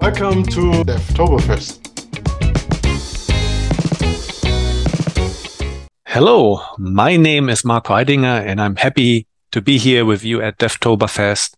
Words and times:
Welcome 0.00 0.44
to 0.44 0.82
Devtoberfest. 0.82 1.76
Hello, 6.06 6.62
my 6.78 7.18
name 7.18 7.50
is 7.50 7.66
Marco 7.66 7.92
Eidinger 7.92 8.42
and 8.46 8.62
I'm 8.62 8.76
happy 8.76 9.26
to 9.52 9.60
be 9.60 9.76
here 9.76 10.06
with 10.06 10.24
you 10.24 10.40
at 10.40 10.56
Devtoberfest. 10.56 11.54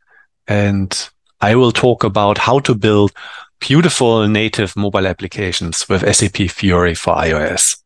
And 0.48 1.08
I 1.40 1.54
will 1.54 1.70
talk 1.70 2.02
about 2.02 2.36
how 2.36 2.58
to 2.58 2.74
build 2.74 3.12
beautiful 3.60 4.26
native 4.26 4.74
mobile 4.74 5.06
applications 5.06 5.88
with 5.88 6.02
SAP 6.12 6.50
Fiori 6.50 6.96
for 6.96 7.14
iOS. 7.14 7.80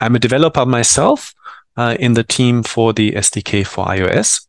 I'm 0.00 0.16
a 0.16 0.18
developer 0.18 0.64
myself 0.64 1.34
uh, 1.76 1.96
in 2.00 2.14
the 2.14 2.24
team 2.24 2.62
for 2.62 2.94
the 2.94 3.12
SDK 3.12 3.66
for 3.66 3.84
iOS. 3.84 4.46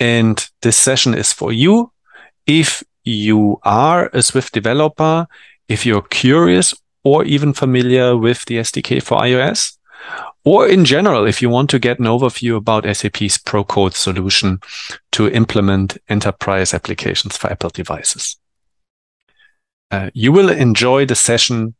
And 0.00 0.48
this 0.62 0.78
session 0.78 1.12
is 1.12 1.34
for 1.34 1.52
you 1.52 1.92
if 2.46 2.82
you 3.04 3.58
are 3.62 4.10
a 4.12 4.22
Swift 4.22 4.52
developer, 4.52 5.26
if 5.68 5.86
you're 5.86 6.02
curious 6.02 6.74
or 7.04 7.24
even 7.24 7.52
familiar 7.52 8.16
with 8.16 8.44
the 8.44 8.56
SDK 8.56 9.02
for 9.02 9.18
iOS, 9.18 9.76
or 10.44 10.68
in 10.68 10.84
general, 10.84 11.26
if 11.26 11.40
you 11.40 11.48
want 11.48 11.70
to 11.70 11.78
get 11.78 11.98
an 11.98 12.06
overview 12.06 12.56
about 12.56 12.84
SAP's 12.84 13.38
ProCode 13.38 13.94
solution 13.94 14.60
to 15.12 15.28
implement 15.28 15.98
enterprise 16.08 16.74
applications 16.74 17.36
for 17.36 17.50
Apple 17.50 17.70
devices. 17.70 18.36
Uh, 19.90 20.10
you 20.14 20.32
will 20.32 20.48
enjoy 20.48 21.06
the 21.06 21.14
session 21.14 21.74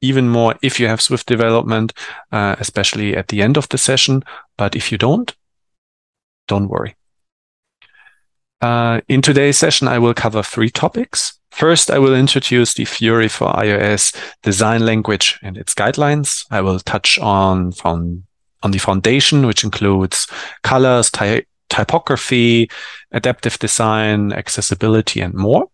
even 0.00 0.28
more 0.28 0.54
if 0.62 0.80
you 0.80 0.88
have 0.88 1.00
Swift 1.00 1.26
development, 1.26 1.92
uh, 2.32 2.56
especially 2.58 3.16
at 3.16 3.28
the 3.28 3.42
end 3.42 3.56
of 3.56 3.68
the 3.68 3.78
session. 3.78 4.22
But 4.56 4.74
if 4.74 4.90
you 4.90 4.98
don't, 4.98 5.34
don't 6.48 6.68
worry. 6.68 6.96
Uh, 8.62 9.00
in 9.08 9.20
today's 9.20 9.58
session, 9.58 9.88
I 9.88 9.98
will 9.98 10.14
cover 10.14 10.40
three 10.42 10.70
topics. 10.70 11.36
First, 11.50 11.90
I 11.90 11.98
will 11.98 12.14
introduce 12.14 12.74
the 12.74 12.84
Fiori 12.84 13.28
for 13.28 13.48
iOS 13.48 14.16
design 14.42 14.86
language 14.86 15.38
and 15.42 15.58
its 15.58 15.74
guidelines. 15.74 16.46
I 16.50 16.60
will 16.60 16.78
touch 16.78 17.18
on, 17.18 17.72
on, 17.84 18.22
on 18.62 18.70
the 18.70 18.78
foundation, 18.78 19.46
which 19.46 19.64
includes 19.64 20.28
colors, 20.62 21.10
ty 21.10 21.42
typography, 21.68 22.70
adaptive 23.10 23.58
design, 23.58 24.32
accessibility, 24.32 25.20
and 25.20 25.34
more. 25.34 25.68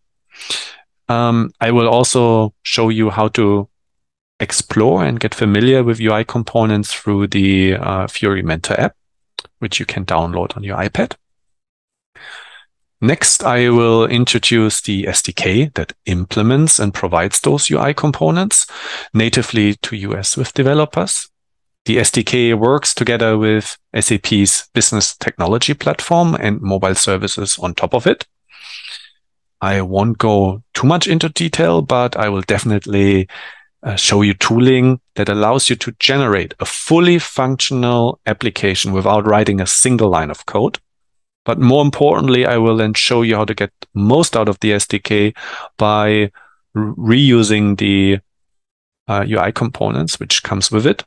Um, 1.08 1.50
I 1.60 1.70
will 1.72 1.88
also 1.88 2.54
show 2.62 2.88
you 2.88 3.10
how 3.10 3.28
to 3.28 3.68
explore 4.41 5.04
and 5.04 5.20
get 5.20 5.34
familiar 5.34 5.84
with 5.84 6.00
UI 6.00 6.24
components 6.24 6.92
through 6.92 7.26
the 7.26 7.74
uh, 7.74 8.06
Fiori 8.06 8.42
Mentor 8.42 8.80
app, 8.80 8.96
which 9.58 9.78
you 9.78 9.86
can 9.86 10.06
download 10.06 10.56
on 10.56 10.62
your 10.62 10.76
iPad. 10.78 11.16
Next, 13.00 13.44
I 13.44 13.68
will 13.68 14.06
introduce 14.06 14.80
the 14.80 15.04
SDK 15.04 15.72
that 15.74 15.92
implements 16.06 16.80
and 16.80 16.92
provides 16.92 17.41
those 17.41 17.70
UI 17.70 17.94
components 17.94 18.66
natively 19.14 19.74
to 19.77 19.96
US 19.96 20.30
Swift 20.30 20.56
developers. 20.56 21.28
The 21.84 21.98
SDK 21.98 22.58
works 22.58 22.92
together 22.94 23.38
with 23.38 23.78
SAP's 23.98 24.69
business 24.74 25.16
technology 25.16 25.74
platform 25.74 26.34
and 26.34 26.60
mobile 26.60 26.96
services 26.96 27.56
on 27.58 27.74
top 27.74 27.94
of 27.94 28.06
it. 28.06 28.26
I 29.60 29.80
won't 29.82 30.19
go 30.19 30.62
too 30.74 30.86
much 30.86 31.06
into 31.06 31.28
detail, 31.28 31.82
but 31.82 32.16
I 32.16 32.28
will 32.28 32.42
definitely 32.42 33.28
uh, 33.84 33.94
show 33.94 34.22
you 34.22 34.34
tooling 34.34 35.00
that 35.14 35.28
allows 35.28 35.70
you 35.70 35.76
to 35.76 35.92
generate 36.00 36.52
a 36.58 36.64
fully 36.64 37.20
functional 37.20 38.20
application 38.26 38.92
without 38.92 39.24
writing 39.26 39.60
a 39.60 39.66
single 39.66 40.10
line 40.10 40.30
of 40.30 40.46
code. 40.46 40.80
But 41.48 41.58
more 41.58 41.82
importantly, 41.82 42.44
I 42.44 42.58
will 42.58 42.77
then 42.77 42.92
show 42.92 43.22
you 43.22 43.34
how 43.34 43.46
to 43.46 43.54
get 43.54 43.72
most 43.94 44.36
out 44.36 44.50
of 44.50 44.60
the 44.60 44.72
SDK 44.72 45.34
by 45.78 46.30
reusing 46.77 47.78
the 47.78 48.18
uh, 49.08 49.24
UI 49.27 49.52
components, 49.52 50.20
which 50.20 50.42
comes 50.42 50.70
with 50.70 50.86
it. 50.86 51.04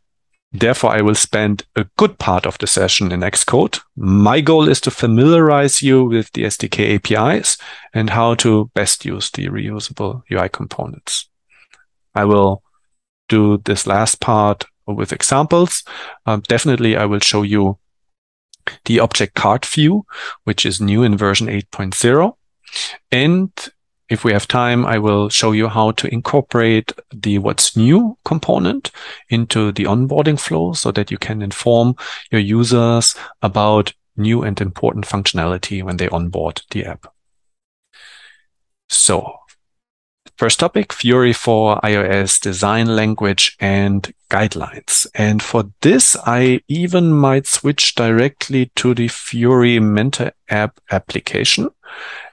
Therefore, 0.51 0.97
I 0.97 1.01
will 1.01 1.13
spend 1.13 1.63
a 1.75 1.85
good 1.95 2.17
part 2.17 2.47
of 2.47 2.57
the 2.57 2.65
session 2.65 3.11
in 3.11 3.19
Xcode. 3.19 3.81
My 3.95 4.41
goal 4.41 4.67
is 4.67 4.81
to 4.81 4.89
familiarize 4.89 5.83
you 5.83 6.05
with 6.05 6.31
the 6.31 6.45
SDK 6.45 6.95
APIs 6.95 7.59
and 7.93 8.09
how 8.09 8.33
to 8.33 8.71
best 8.73 9.05
use 9.05 9.29
the 9.29 9.47
reusable 9.47 10.23
UI 10.31 10.49
components. 10.49 11.29
I 12.15 12.25
will 12.25 12.63
do 13.29 13.61
this 13.65 13.85
last 13.85 14.19
part 14.19 14.65
with 14.87 15.13
examples. 15.13 15.83
Um, 16.25 16.41
definitely, 16.47 16.97
I 16.97 17.05
will 17.05 17.19
show 17.19 17.43
you 17.43 17.77
the 18.85 18.99
object 18.99 19.35
card 19.35 19.65
view, 19.65 20.05
which 20.43 20.65
is 20.65 20.81
new 20.81 21.03
in 21.03 21.17
version 21.17 21.47
8.0. 21.47 22.35
And 23.11 23.51
if 24.09 24.25
we 24.25 24.33
have 24.33 24.47
time, 24.47 24.85
I 24.85 24.97
will 24.97 25.29
show 25.29 25.53
you 25.53 25.69
how 25.69 25.91
to 25.91 26.13
incorporate 26.13 26.91
the 27.13 27.37
what's 27.37 27.77
new 27.77 28.17
component 28.25 28.91
into 29.29 29.71
the 29.71 29.85
onboarding 29.85 30.39
flow 30.39 30.73
so 30.73 30.91
that 30.91 31.11
you 31.11 31.17
can 31.17 31.41
inform 31.41 31.95
your 32.29 32.41
users 32.41 33.15
about 33.41 33.93
new 34.17 34.43
and 34.43 34.59
important 34.59 35.05
functionality 35.05 35.81
when 35.81 35.97
they 35.97 36.09
onboard 36.09 36.61
the 36.71 36.85
app. 36.85 37.07
So 38.89 39.37
First 40.41 40.59
topic, 40.59 40.91
Fiori 40.91 41.33
for 41.33 41.79
iOS 41.81 42.41
design 42.41 42.95
language 42.95 43.55
and 43.59 44.11
guidelines. 44.27 45.05
And 45.13 45.39
for 45.39 45.65
this, 45.81 46.17
I 46.25 46.61
even 46.67 47.13
might 47.13 47.45
switch 47.45 47.93
directly 47.93 48.71
to 48.77 48.95
the 48.95 49.07
Fiori 49.07 49.79
Mentor 49.79 50.31
app 50.49 50.79
application. 50.89 51.69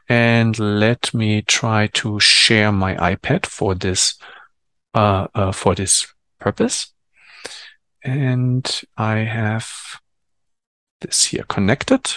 And 0.09 0.59
let 0.59 1.13
me 1.13 1.43
try 1.43 1.89
to 1.89 2.19
share 2.19 2.73
my 2.73 2.95
iPad 2.95 3.45
for 3.45 3.75
this, 3.75 4.15
uh, 4.95 5.27
uh, 5.35 5.53
for 5.53 5.75
this 5.75 6.07
purpose. 6.41 6.91
And 8.03 8.81
I 8.97 9.17
have 9.17 9.71
this 11.03 11.25
here 11.25 11.45
connected. 11.47 12.11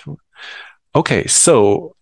Okay. 0.95 1.27
So 1.27 1.97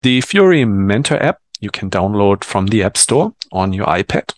the 0.00 0.22
Fiori 0.22 0.64
Mentor 0.64 1.22
app 1.22 1.40
you 1.60 1.70
can 1.70 1.90
download 1.90 2.44
from 2.44 2.66
the 2.66 2.82
App 2.82 2.96
Store 2.96 3.34
on 3.52 3.72
your 3.72 3.86
iPad. 3.86 4.34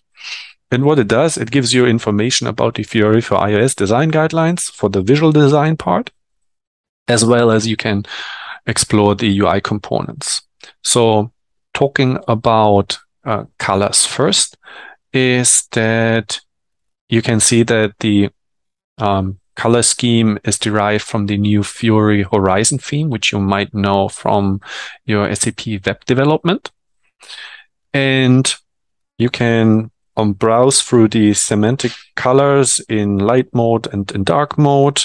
And 0.70 0.84
what 0.84 0.98
it 0.98 1.08
does, 1.08 1.36
it 1.36 1.50
gives 1.50 1.74
you 1.74 1.86
information 1.86 2.46
about 2.46 2.74
the 2.74 2.84
Fiori 2.84 3.20
for 3.20 3.36
iOS 3.36 3.74
design 3.74 4.10
guidelines 4.10 4.70
for 4.70 4.88
the 4.88 5.02
visual 5.02 5.32
design 5.32 5.76
part, 5.76 6.10
as 7.08 7.24
well 7.24 7.50
as 7.50 7.66
you 7.66 7.76
can 7.76 8.04
explore 8.66 9.14
the 9.14 9.38
UI 9.40 9.60
components. 9.60 10.42
So 10.84 11.32
talking 11.74 12.18
about 12.28 12.98
uh, 13.24 13.44
colors 13.58 14.06
first 14.06 14.56
is 15.12 15.66
that 15.72 16.40
you 17.08 17.20
can 17.20 17.40
see 17.40 17.64
that 17.64 17.94
the 17.98 18.30
um, 18.98 19.40
color 19.56 19.82
scheme 19.82 20.38
is 20.44 20.58
derived 20.58 21.04
from 21.04 21.26
the 21.26 21.36
new 21.36 21.62
Fiori 21.62 22.22
Horizon 22.22 22.78
theme, 22.78 23.10
which 23.10 23.32
you 23.32 23.40
might 23.40 23.74
know 23.74 24.08
from 24.08 24.60
your 25.04 25.34
SAP 25.34 25.66
web 25.84 26.04
development. 26.06 26.70
And 27.92 28.52
you 29.18 29.30
can 29.30 29.90
um, 30.16 30.32
browse 30.32 30.82
through 30.82 31.08
the 31.08 31.34
semantic 31.34 31.92
colors 32.16 32.80
in 32.88 33.18
light 33.18 33.52
mode 33.54 33.86
and 33.92 34.10
in 34.12 34.24
dark 34.24 34.58
mode. 34.58 35.02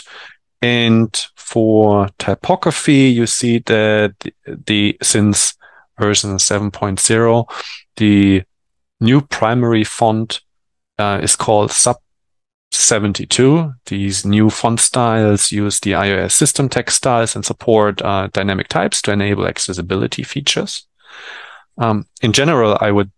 And 0.62 1.16
for 1.36 2.10
typography, 2.18 3.10
you 3.10 3.28
see 3.28 3.60
that 3.60 4.16
the, 4.46 4.98
since 5.02 5.56
version 6.00 6.32
7.0, 6.32 7.46
the 7.98 8.44
new 9.00 9.22
primary 9.22 9.84
font 9.84 10.42
uh, 10.98 11.20
is 11.22 11.36
called 11.36 11.72
Sub 11.72 11.98
72. 12.72 13.74
These 13.86 14.26
new 14.26 14.50
font 14.50 14.80
styles 14.80 15.52
use 15.52 15.80
the 15.80 15.92
iOS 15.92 16.32
system 16.32 16.70
text 16.70 16.98
styles 16.98 17.36
and 17.36 17.46
support 17.46 18.02
uh, 18.02 18.28
dynamic 18.34 18.68
types 18.68 19.02
to 19.04 19.12
enable 19.12 19.48
accessibility 19.48 20.24
features. 20.24 20.88
Um, 21.78 22.08
in 22.22 22.34
general, 22.34 22.78
I 22.80 22.92
would 22.92 23.12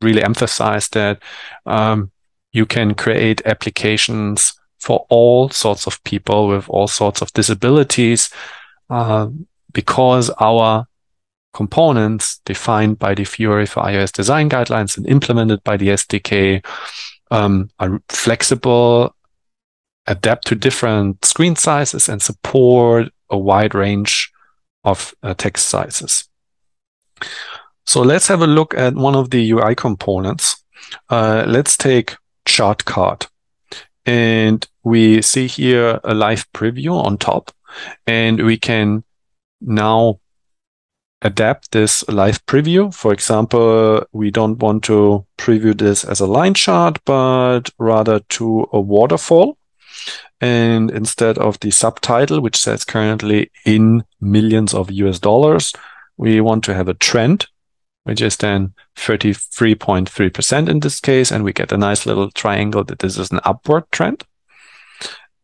really 0.00 0.22
emphasize 0.22 0.88
that 0.90 1.22
um, 1.66 2.10
you 2.52 2.66
can 2.66 2.94
create 2.94 3.42
applications 3.44 4.54
for 4.78 5.06
all 5.08 5.50
sorts 5.50 5.86
of 5.86 6.02
people 6.04 6.48
with 6.48 6.68
all 6.68 6.88
sorts 6.88 7.20
of 7.20 7.32
disabilities 7.32 8.30
uh, 8.88 9.28
because 9.72 10.30
our 10.40 10.86
components 11.52 12.40
defined 12.44 12.98
by 12.98 13.14
the 13.14 13.24
Fiori 13.24 13.66
for 13.66 13.82
iOS 13.82 14.12
design 14.12 14.48
guidelines 14.48 14.96
and 14.96 15.06
implemented 15.06 15.62
by 15.64 15.76
the 15.76 15.88
SDK 15.88 16.64
um, 17.30 17.70
are 17.78 18.00
flexible, 18.08 19.14
adapt 20.06 20.46
to 20.48 20.54
different 20.54 21.24
screen 21.24 21.56
sizes, 21.56 22.08
and 22.08 22.22
support 22.22 23.08
a 23.28 23.38
wide 23.38 23.74
range 23.74 24.32
of 24.84 25.14
uh, 25.22 25.34
text 25.34 25.68
sizes. 25.68 26.28
So 27.86 28.02
let's 28.02 28.28
have 28.28 28.42
a 28.42 28.46
look 28.46 28.74
at 28.74 28.94
one 28.94 29.14
of 29.16 29.30
the 29.30 29.50
UI 29.50 29.74
components. 29.74 30.62
Uh, 31.08 31.44
let's 31.46 31.76
take 31.76 32.16
chart 32.44 32.84
card. 32.84 33.26
And 34.06 34.66
we 34.82 35.22
see 35.22 35.46
here 35.46 36.00
a 36.04 36.14
live 36.14 36.50
preview 36.52 36.92
on 36.92 37.18
top. 37.18 37.50
And 38.06 38.42
we 38.44 38.56
can 38.56 39.04
now 39.60 40.20
adapt 41.22 41.72
this 41.72 42.06
live 42.08 42.44
preview. 42.46 42.92
For 42.92 43.12
example, 43.12 44.04
we 44.12 44.30
don't 44.30 44.58
want 44.58 44.84
to 44.84 45.26
preview 45.38 45.76
this 45.76 46.04
as 46.04 46.20
a 46.20 46.26
line 46.26 46.54
chart, 46.54 46.98
but 47.04 47.70
rather 47.78 48.20
to 48.20 48.68
a 48.72 48.80
waterfall. 48.80 49.58
And 50.40 50.90
instead 50.90 51.36
of 51.36 51.60
the 51.60 51.70
subtitle, 51.70 52.40
which 52.40 52.56
says 52.56 52.84
currently 52.84 53.50
in 53.66 54.04
millions 54.20 54.72
of 54.72 54.90
US 54.90 55.18
dollars, 55.18 55.72
we 56.16 56.40
want 56.40 56.64
to 56.64 56.74
have 56.74 56.88
a 56.88 56.94
trend, 56.94 57.46
which 58.10 58.22
is 58.22 58.36
then 58.38 58.74
33.3% 58.96 60.68
in 60.68 60.80
this 60.80 60.98
case. 60.98 61.30
And 61.30 61.44
we 61.44 61.52
get 61.52 61.70
a 61.70 61.76
nice 61.76 62.06
little 62.06 62.28
triangle 62.32 62.82
that 62.82 62.98
this 62.98 63.16
is 63.16 63.30
an 63.30 63.38
upward 63.44 63.84
trend. 63.92 64.24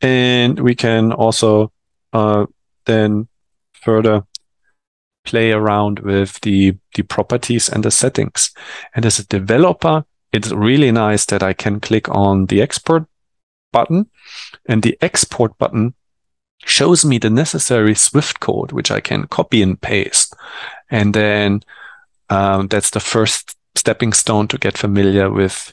And 0.00 0.58
we 0.58 0.74
can 0.74 1.12
also 1.12 1.70
uh, 2.12 2.46
then 2.84 3.28
further 3.72 4.24
play 5.24 5.52
around 5.52 6.00
with 6.00 6.40
the, 6.40 6.76
the 6.96 7.04
properties 7.04 7.68
and 7.68 7.84
the 7.84 7.92
settings. 7.92 8.50
And 8.96 9.06
as 9.06 9.20
a 9.20 9.26
developer, 9.28 10.04
it's 10.32 10.50
really 10.50 10.90
nice 10.90 11.24
that 11.26 11.44
I 11.44 11.52
can 11.52 11.78
click 11.78 12.08
on 12.08 12.46
the 12.46 12.60
export 12.60 13.04
button 13.72 14.10
and 14.68 14.82
the 14.82 14.98
export 15.00 15.56
button 15.56 15.94
shows 16.64 17.04
me 17.04 17.18
the 17.18 17.30
necessary 17.30 17.94
Swift 17.94 18.40
code, 18.40 18.72
which 18.72 18.90
I 18.90 18.98
can 18.98 19.28
copy 19.28 19.62
and 19.62 19.80
paste. 19.80 20.34
And 20.90 21.14
then 21.14 21.62
um, 22.28 22.68
that's 22.68 22.90
the 22.90 23.00
first 23.00 23.56
stepping 23.74 24.12
stone 24.12 24.48
to 24.48 24.58
get 24.58 24.78
familiar 24.78 25.30
with 25.30 25.72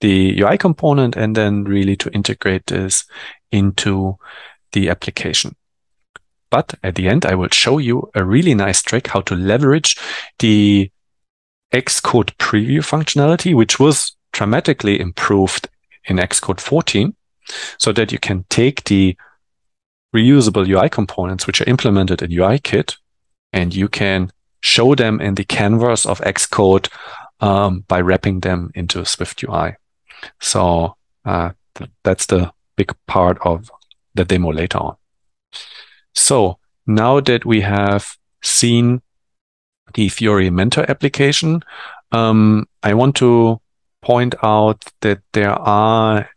the 0.00 0.40
UI 0.40 0.58
component 0.58 1.16
and 1.16 1.34
then 1.34 1.64
really 1.64 1.96
to 1.96 2.10
integrate 2.10 2.66
this 2.66 3.04
into 3.50 4.16
the 4.72 4.88
application. 4.90 5.56
But 6.50 6.74
at 6.82 6.94
the 6.94 7.08
end, 7.08 7.26
I 7.26 7.34
will 7.34 7.48
show 7.50 7.78
you 7.78 8.10
a 8.14 8.24
really 8.24 8.54
nice 8.54 8.82
trick 8.82 9.08
how 9.08 9.20
to 9.22 9.34
leverage 9.34 9.96
the 10.38 10.90
Xcode 11.72 12.34
preview 12.36 12.78
functionality, 12.78 13.54
which 13.54 13.80
was 13.80 14.16
dramatically 14.32 15.00
improved 15.00 15.68
in 16.04 16.18
Xcode 16.18 16.60
14 16.60 17.14
so 17.78 17.92
that 17.92 18.12
you 18.12 18.18
can 18.18 18.44
take 18.48 18.84
the 18.84 19.16
reusable 20.14 20.68
UI 20.68 20.88
components, 20.88 21.46
which 21.46 21.60
are 21.60 21.68
implemented 21.68 22.22
in 22.22 22.30
UIKit, 22.30 22.96
and 23.52 23.74
you 23.74 23.88
can 23.88 24.30
show 24.66 24.94
them 24.94 25.20
in 25.20 25.34
the 25.36 25.44
canvas 25.44 26.04
of 26.04 26.20
Xcode 26.20 26.88
um, 27.40 27.84
by 27.88 28.00
wrapping 28.00 28.40
them 28.40 28.70
into 28.74 29.04
Swift 29.04 29.42
UI. 29.42 29.76
So 30.40 30.96
uh, 31.24 31.50
th 31.76 31.90
that's 32.02 32.26
the 32.26 32.52
big 32.76 32.92
part 33.06 33.38
of 33.44 33.70
the 34.14 34.24
demo 34.24 34.52
later 34.52 34.78
on. 34.78 34.96
So 36.14 36.58
now 36.86 37.20
that 37.20 37.44
we 37.44 37.60
have 37.62 38.16
seen 38.42 39.02
the 39.94 40.08
Fiori 40.08 40.50
Mentor 40.50 40.84
application, 40.90 41.62
um, 42.12 42.66
I 42.82 42.94
want 42.94 43.16
to 43.16 43.60
point 44.02 44.34
out 44.42 44.84
that 45.00 45.20
there 45.32 45.52
are 45.52 46.28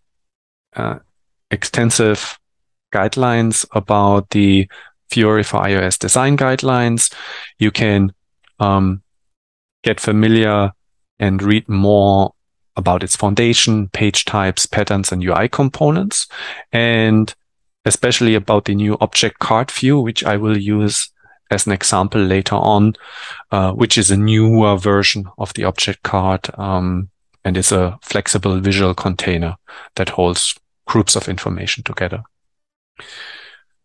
uh, 0.75 0.99
extensive 1.51 2.39
guidelines 2.93 3.65
about 3.71 4.29
the 4.29 4.67
Fiori 5.09 5.43
for 5.43 5.61
iOS 5.61 5.97
design 5.97 6.37
guidelines. 6.37 7.13
You 7.57 7.71
can 7.71 8.13
um, 8.59 9.01
get 9.83 9.99
familiar 9.99 10.71
and 11.19 11.41
read 11.41 11.67
more 11.67 12.33
about 12.75 13.03
its 13.03 13.15
foundation, 13.15 13.89
page 13.89 14.25
types, 14.25 14.65
patterns, 14.65 15.11
and 15.11 15.23
UI 15.23 15.47
components. 15.49 16.27
And 16.71 17.33
especially 17.85 18.35
about 18.35 18.65
the 18.65 18.75
new 18.75 18.97
object 19.01 19.39
card 19.39 19.71
view, 19.71 19.99
which 19.99 20.23
I 20.23 20.37
will 20.37 20.57
use 20.57 21.11
as 21.51 21.65
an 21.65 21.73
example 21.73 22.21
later 22.21 22.55
on, 22.55 22.95
uh, 23.51 23.71
which 23.71 23.97
is 23.97 24.11
a 24.11 24.17
newer 24.17 24.77
version 24.77 25.25
of 25.37 25.53
the 25.53 25.63
object 25.63 26.03
card 26.03 26.47
um, 26.57 27.09
and 27.43 27.57
is 27.57 27.71
a 27.71 27.97
flexible 28.01 28.59
visual 28.59 28.93
container 28.93 29.55
that 29.95 30.09
holds 30.09 30.55
groups 30.85 31.15
of 31.15 31.27
information 31.27 31.83
together. 31.83 32.23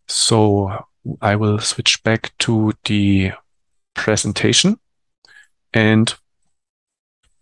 So 0.07 0.85
I 1.21 1.37
will 1.37 1.59
switch 1.59 2.03
back 2.03 2.33
to 2.41 2.73
the 2.85 3.33
presentation 3.95 4.79
and 5.73 6.15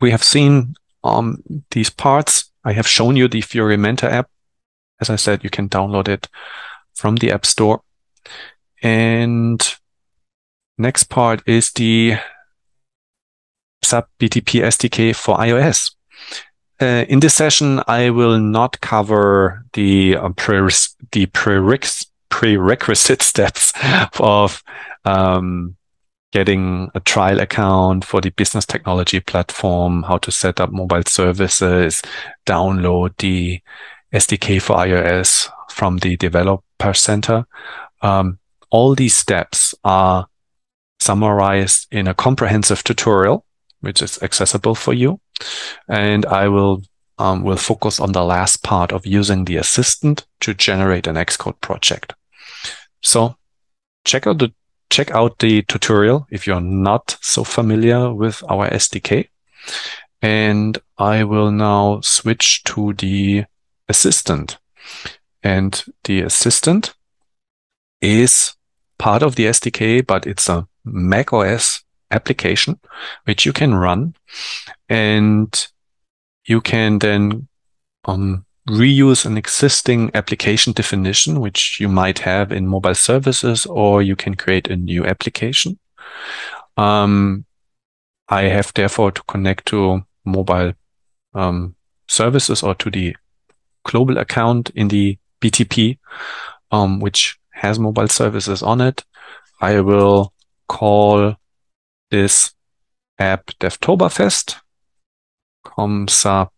we 0.00 0.10
have 0.10 0.24
seen 0.24 0.74
um, 1.04 1.42
these 1.70 1.90
parts. 1.90 2.50
I 2.64 2.72
have 2.72 2.86
shown 2.86 3.16
you 3.16 3.28
the 3.28 3.40
Fiori 3.40 3.76
Mentor 3.76 4.08
app 4.08 4.28
as 5.02 5.10
I 5.10 5.16
said, 5.16 5.42
you 5.42 5.50
can 5.50 5.68
download 5.68 6.08
it 6.08 6.28
from 6.94 7.16
the 7.16 7.32
App 7.32 7.44
Store. 7.44 7.82
And 8.82 9.60
next 10.78 11.04
part 11.04 11.42
is 11.44 11.72
the 11.72 12.14
SAP 13.82 14.08
BTP 14.20 14.62
SDK 14.62 15.14
for 15.14 15.36
iOS. 15.38 15.94
Uh, 16.80 17.04
in 17.08 17.18
this 17.18 17.34
session, 17.34 17.80
I 17.88 18.10
will 18.10 18.38
not 18.38 18.80
cover 18.80 19.64
the 19.72 20.16
uh, 20.16 20.30
the 21.10 21.26
prerequisite, 21.26 22.08
prerequisite 22.28 23.22
steps 23.30 23.72
of 24.20 24.62
um, 25.04 25.76
getting 26.32 26.90
a 26.94 27.00
trial 27.00 27.40
account 27.40 28.04
for 28.04 28.20
the 28.20 28.30
business 28.30 28.66
technology 28.66 29.20
platform, 29.20 30.02
how 30.02 30.18
to 30.18 30.32
set 30.32 30.60
up 30.60 30.72
mobile 30.72 31.02
services, 31.06 32.02
download 32.46 33.16
the 33.18 33.60
SDK 34.12 34.60
for 34.60 34.76
iOS 34.76 35.48
from 35.70 35.98
the 35.98 36.16
developer 36.16 36.94
center. 36.94 37.46
Um, 38.00 38.38
all 38.70 38.94
these 38.94 39.14
steps 39.14 39.74
are 39.84 40.26
summarized 41.00 41.86
in 41.90 42.08
a 42.08 42.14
comprehensive 42.14 42.82
tutorial, 42.82 43.44
which 43.80 44.00
is 44.02 44.22
accessible 44.22 44.74
for 44.74 44.94
you. 44.94 45.20
And 45.88 46.24
I 46.26 46.48
will 46.48 46.82
um, 47.18 47.42
will 47.42 47.56
focus 47.56 48.00
on 48.00 48.12
the 48.12 48.24
last 48.24 48.62
part 48.62 48.90
of 48.90 49.06
using 49.06 49.44
the 49.44 49.56
assistant 49.56 50.26
to 50.40 50.54
generate 50.54 51.06
an 51.06 51.16
Xcode 51.16 51.60
project. 51.60 52.14
So 53.02 53.36
check 54.04 54.26
out 54.26 54.38
the 54.38 54.52
check 54.92 55.10
out 55.10 55.38
the 55.38 55.62
tutorial 55.62 56.26
if 56.30 56.46
you're 56.46 56.60
not 56.60 57.16
so 57.22 57.42
familiar 57.42 58.12
with 58.12 58.42
our 58.50 58.68
SDK. 58.68 59.28
And 60.20 60.78
I 60.98 61.24
will 61.24 61.50
now 61.50 62.00
switch 62.02 62.62
to 62.64 62.92
the 62.92 63.46
assistant. 63.88 64.58
And 65.42 65.82
the 66.04 66.20
assistant 66.20 66.94
is 68.02 68.54
part 68.98 69.22
of 69.22 69.34
the 69.34 69.46
SDK, 69.46 70.06
but 70.06 70.26
it's 70.26 70.48
a 70.48 70.68
Mac 70.84 71.32
OS 71.32 71.82
application 72.10 72.78
which 73.24 73.46
you 73.46 73.52
can 73.54 73.74
run 73.74 74.14
and 74.90 75.68
you 76.44 76.60
can 76.60 76.98
then 76.98 77.48
um, 78.04 78.44
reuse 78.68 79.26
an 79.26 79.36
existing 79.36 80.10
application 80.14 80.72
definition, 80.72 81.40
which 81.40 81.80
you 81.80 81.88
might 81.88 82.20
have 82.20 82.52
in 82.52 82.66
mobile 82.66 82.94
services, 82.94 83.66
or 83.66 84.02
you 84.02 84.16
can 84.16 84.34
create 84.34 84.68
a 84.68 84.76
new 84.76 85.04
application. 85.04 85.78
Um, 86.76 87.44
I 88.28 88.42
have 88.44 88.72
therefore 88.74 89.12
to 89.12 89.22
connect 89.24 89.66
to 89.66 90.02
mobile 90.24 90.72
um, 91.34 91.74
services 92.08 92.62
or 92.62 92.74
to 92.76 92.90
the 92.90 93.16
global 93.84 94.18
account 94.18 94.70
in 94.70 94.88
the 94.88 95.18
BTP, 95.40 95.98
um, 96.70 97.00
which 97.00 97.38
has 97.50 97.78
mobile 97.78 98.08
services 98.08 98.62
on 98.62 98.80
it. 98.80 99.04
I 99.60 99.80
will 99.80 100.32
call 100.68 101.34
this 102.10 102.52
app 103.18 103.46
DevToberfest, 103.60 104.56
comes 105.64 106.26
up 106.26 106.52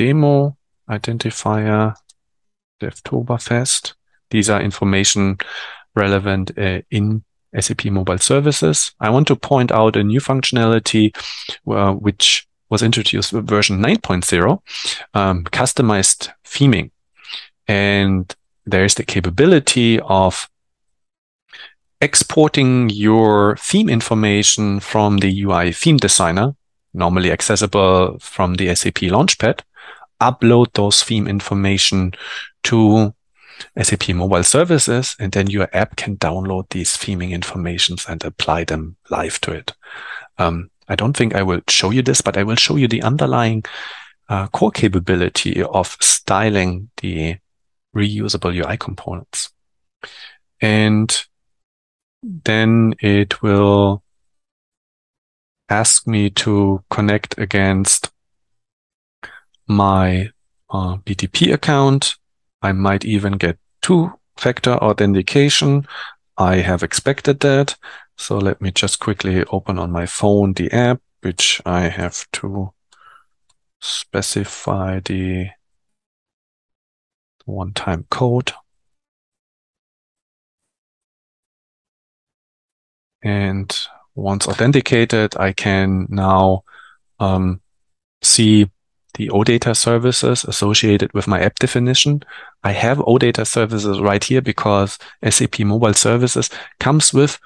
demo 0.00 0.56
identifier 0.88 1.94
DevToberfest. 2.80 3.92
These 4.30 4.48
are 4.48 4.62
information 4.62 5.36
relevant 5.94 6.56
uh, 6.58 6.80
in 6.90 7.22
SAP 7.58 7.84
mobile 7.86 8.18
services. 8.18 8.92
I 8.98 9.10
want 9.10 9.26
to 9.28 9.36
point 9.36 9.70
out 9.70 9.96
a 9.96 10.02
new 10.02 10.20
functionality 10.20 11.14
uh, 11.68 11.92
which 11.92 12.48
was 12.70 12.82
introduced 12.82 13.34
with 13.34 13.46
version 13.46 13.82
9.0, 13.82 14.60
um, 15.12 15.44
customized 15.44 16.30
theming. 16.46 16.92
And 17.68 18.34
there's 18.64 18.94
the 18.94 19.04
capability 19.04 20.00
of 20.00 20.48
exporting 22.00 22.88
your 22.88 23.56
theme 23.56 23.90
information 23.90 24.80
from 24.80 25.18
the 25.18 25.42
UI 25.42 25.72
theme 25.72 25.98
designer, 25.98 26.54
normally 26.94 27.30
accessible 27.30 28.18
from 28.18 28.54
the 28.54 28.74
SAP 28.74 29.10
Launchpad, 29.10 29.60
upload 30.20 30.72
those 30.74 31.02
theme 31.02 31.26
information 31.26 32.12
to 32.64 33.14
SAP 33.80 34.10
mobile 34.10 34.44
services, 34.44 35.16
and 35.18 35.32
then 35.32 35.48
your 35.48 35.68
app 35.72 35.96
can 35.96 36.16
download 36.16 36.68
these 36.70 36.96
theming 36.96 37.30
informations 37.30 38.06
and 38.08 38.24
apply 38.24 38.64
them 38.64 38.96
live 39.10 39.40
to 39.42 39.52
it. 39.52 39.74
Um, 40.38 40.70
I 40.88 40.96
don't 40.96 41.16
think 41.16 41.34
I 41.34 41.42
will 41.42 41.60
show 41.68 41.90
you 41.90 42.02
this, 42.02 42.20
but 42.20 42.36
I 42.36 42.42
will 42.42 42.56
show 42.56 42.76
you 42.76 42.88
the 42.88 43.02
underlying 43.02 43.64
uh, 44.28 44.46
core 44.48 44.70
capability 44.70 45.62
of 45.62 45.96
styling 46.00 46.90
the 47.00 47.36
reusable 47.94 48.54
UI 48.54 48.76
components. 48.76 49.50
And 50.60 51.24
then 52.22 52.94
it 53.00 53.42
will 53.42 54.02
ask 55.68 56.06
me 56.06 56.30
to 56.30 56.82
connect 56.90 57.38
against 57.38 58.10
my 59.70 60.28
uh, 60.68 60.96
BTP 60.96 61.52
account. 61.52 62.16
I 62.60 62.72
might 62.72 63.04
even 63.04 63.34
get 63.34 63.56
two 63.80 64.12
factor 64.36 64.72
authentication. 64.72 65.86
I 66.36 66.56
have 66.56 66.82
expected 66.82 67.40
that. 67.40 67.76
So 68.18 68.36
let 68.38 68.60
me 68.60 68.72
just 68.72 68.98
quickly 68.98 69.44
open 69.44 69.78
on 69.78 69.92
my 69.92 70.06
phone 70.06 70.52
the 70.54 70.70
app, 70.72 71.00
which 71.22 71.62
I 71.64 71.82
have 71.88 72.30
to 72.32 72.72
specify 73.80 75.00
the 75.00 75.50
one-time 77.44 78.06
code. 78.10 78.52
And 83.22 83.74
once 84.14 84.48
authenticated, 84.48 85.36
I 85.36 85.52
can 85.52 86.06
now 86.10 86.64
um, 87.20 87.60
see 88.22 88.68
the 89.14 89.28
OData 89.28 89.76
services 89.76 90.44
associated 90.44 91.12
with 91.12 91.26
my 91.26 91.40
app 91.40 91.58
definition. 91.58 92.22
I 92.62 92.72
have 92.72 92.98
OData 92.98 93.46
services 93.46 94.00
right 94.00 94.22
here 94.22 94.40
because 94.40 94.98
SAP 95.28 95.60
Mobile 95.60 95.94
Services 95.94 96.50
comes 96.78 97.12
with 97.12 97.38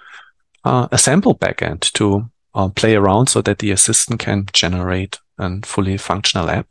uh, 0.65 0.89
a 0.93 0.99
sample 0.99 1.35
backend 1.35 1.93
to 1.93 2.31
uh, 2.55 2.69
play 2.69 2.95
around 2.95 3.29
so 3.29 3.43
that 3.43 3.59
the 3.59 3.71
assistant 3.71 4.21
can 4.21 4.47
generate 4.53 5.19
a 5.39 5.61
fully 5.63 5.97
functional 5.97 6.49
app. 6.49 6.67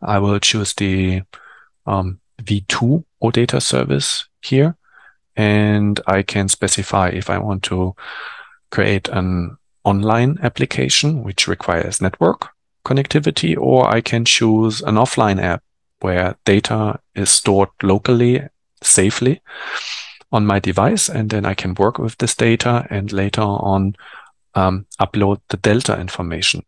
I 0.00 0.18
will 0.18 0.38
choose 0.38 0.74
the 0.74 1.22
um, 1.86 2.20
V2 2.42 3.04
OData 3.22 3.60
service 3.60 4.26
here, 4.40 4.76
and 5.36 6.00
I 6.06 6.22
can 6.22 6.48
specify 6.48 7.08
if 7.08 7.28
I 7.28 7.38
want 7.38 7.62
to 7.64 7.94
create 8.70 9.08
an 9.08 9.58
online 9.84 10.38
application, 10.42 11.22
which 11.22 11.46
requires 11.46 12.00
network 12.00 12.48
connectivity, 12.84 13.56
or 13.56 13.88
I 13.88 14.00
can 14.00 14.24
choose 14.24 14.82
an 14.82 14.96
offline 14.96 15.40
app 15.40 15.62
where 16.00 16.36
data 16.44 17.00
is 17.14 17.30
stored 17.30 17.70
locally, 17.82 18.42
safely 18.82 19.40
on 20.30 20.46
my 20.46 20.58
device. 20.58 21.08
And 21.08 21.30
then 21.30 21.46
I 21.46 21.54
can 21.54 21.74
work 21.74 21.98
with 21.98 22.18
this 22.18 22.34
data 22.34 22.86
and 22.90 23.12
later 23.12 23.42
on 23.42 23.96
um, 24.54 24.86
upload 25.00 25.40
the 25.48 25.56
Delta 25.56 25.98
information. 25.98 26.64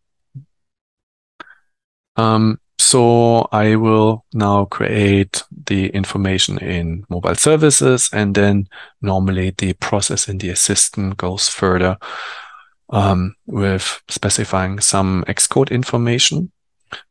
Um, 2.17 2.61
so 2.79 3.49
I 3.51 3.77
will 3.77 4.25
now 4.33 4.67
create 4.67 5.43
the 5.67 5.89
information 5.89 6.59
in 6.59 7.05
mobile 7.09 7.35
services 7.35 8.11
and 8.13 8.35
then 8.35 8.69
normally 9.01 9.51
the 9.51 9.73
process 9.75 10.29
in 10.29 10.39
the 10.39 10.51
assistant 10.51 11.17
goes 11.17 11.49
further 11.49 11.97
um, 12.91 13.35
with 13.47 14.03
specifying 14.09 14.81
some 14.81 15.25
Xcode 15.27 15.71
information. 15.71 16.51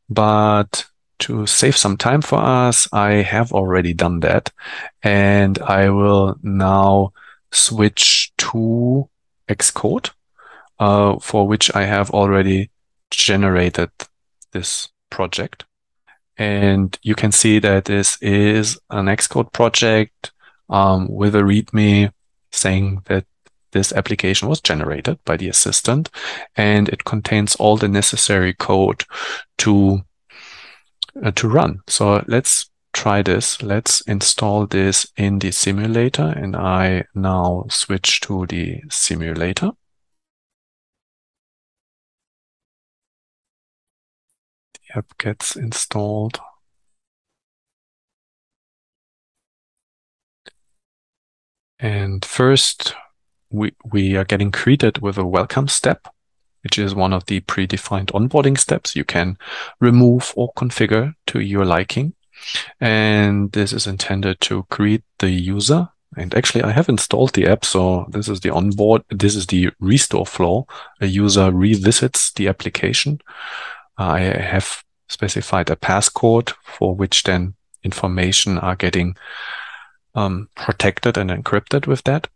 But 0.09 0.85
to 1.19 1.45
save 1.47 1.77
some 1.77 1.97
time 1.97 2.21
for 2.21 2.39
us, 2.39 2.87
I 2.91 3.21
have 3.21 3.53
already 3.53 3.93
done 3.93 4.19
that. 4.21 4.51
And 5.01 5.59
I 5.59 5.89
will 5.89 6.35
now 6.43 7.13
switch 7.51 8.31
to 8.37 9.09
Xcode, 9.47 10.11
uh, 10.79 11.19
for 11.19 11.47
which 11.47 11.73
I 11.75 11.83
have 11.83 12.11
already 12.11 12.69
generated 13.11 13.91
this 14.51 14.89
project. 15.09 15.65
And 16.37 16.97
you 17.03 17.15
can 17.15 17.31
see 17.31 17.59
that 17.59 17.85
this 17.85 18.17
is 18.21 18.79
an 18.89 19.05
Xcode 19.05 19.53
project 19.53 20.31
um, 20.69 21.07
with 21.09 21.35
a 21.35 21.43
README 21.43 22.11
saying 22.51 23.01
that 23.05 23.25
this 23.73 23.91
application 23.91 24.47
was 24.47 24.61
generated 24.61 25.19
by 25.25 25.37
the 25.37 25.49
assistant 25.49 26.09
and 26.55 26.89
it 26.89 27.03
contains 27.03 27.55
all 27.55 27.77
the 27.77 27.87
necessary 27.87 28.53
code 28.53 29.03
to 29.57 30.01
uh, 31.23 31.31
to 31.31 31.47
run. 31.47 31.81
So 31.87 32.23
let's 32.27 32.71
try 32.93 33.21
this. 33.21 33.61
Let's 33.61 34.01
install 34.01 34.67
this 34.67 35.11
in 35.17 35.39
the 35.39 35.51
simulator 35.51 36.33
and 36.35 36.55
I 36.55 37.05
now 37.13 37.65
switch 37.69 38.21
to 38.21 38.45
the 38.47 38.81
simulator. 38.89 39.71
The 44.73 44.97
app 44.99 45.17
gets 45.17 45.55
installed. 45.55 46.39
And 51.79 52.23
first 52.23 52.95
we, 53.53 53.73
we 53.91 54.17
are 54.17 54.25
getting 54.25 54.49
greeted 54.49 54.97
with 54.97 55.17
a 55.17 55.25
welcome 55.25 55.67
step, 55.67 56.07
which 56.63 56.79
is 56.79 56.95
one 56.95 57.13
of 57.13 57.25
the 57.27 57.41
predefined 57.41 58.07
onboarding 58.07 58.57
steps 58.57 58.95
you 58.95 59.03
can 59.03 59.37
remove 59.79 60.33
or 60.35 60.51
configure 60.53 61.13
to 61.27 61.39
your 61.39 61.63
liking. 61.63 62.13
And 62.81 63.51
this 63.51 63.71
is 63.71 63.87
intended 63.87 64.41
to 64.41 64.65
greet 64.69 65.03
the 65.19 65.29
user. 65.29 65.89
And 66.17 66.35
actually, 66.35 66.63
I 66.63 66.71
have 66.71 66.89
installed 66.89 67.33
the 67.33 67.47
app. 67.47 67.63
So 67.63 68.05
this 68.09 68.27
is 68.27 68.41
the 68.41 68.49
onboard. 68.49 69.03
This 69.09 69.35
is 69.35 69.47
the 69.47 69.69
restore 69.79 70.25
flow. 70.25 70.67
A 70.99 71.05
user 71.05 71.51
revisits 71.51 72.31
the 72.33 72.47
application. 72.47 73.19
I 73.97 74.19
have 74.19 74.83
specified 75.09 75.69
a 75.69 75.75
passcode 75.75 76.53
for 76.63 76.95
which 76.95 77.23
then 77.23 77.53
information 77.83 78.57
are 78.57 78.75
getting 78.75 79.15
um, 80.15 80.49
protected 80.55 81.17
and 81.17 81.29
encrypted 81.29 81.87
with 81.87 82.03
that. 82.03 82.27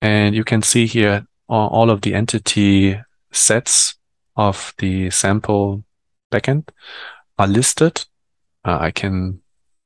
And 0.00 0.34
you 0.34 0.44
can 0.44 0.62
see 0.62 0.86
here 0.86 1.26
all 1.48 1.90
of 1.90 2.02
the 2.02 2.14
entity 2.14 3.00
sets 3.32 3.96
of 4.36 4.74
the 4.78 5.10
sample 5.10 5.84
backend 6.30 6.68
are 7.38 7.46
listed. 7.46 8.04
Uh, 8.64 8.78
I 8.80 8.90
can 8.90 9.40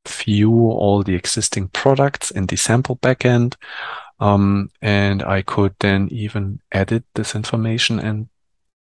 view 0.07 0.52
all 0.52 1.02
the 1.02 1.14
existing 1.14 1.69
products 1.69 2.31
in 2.31 2.47
the 2.47 2.57
sample 2.57 2.97
backend. 2.97 3.54
Um, 4.21 4.71
and 4.81 5.23
I 5.23 5.42
could 5.42 5.75
then 5.81 6.09
even 6.11 6.61
edit 6.71 7.04
this 7.14 7.35
information 7.35 7.99
and 7.99 8.28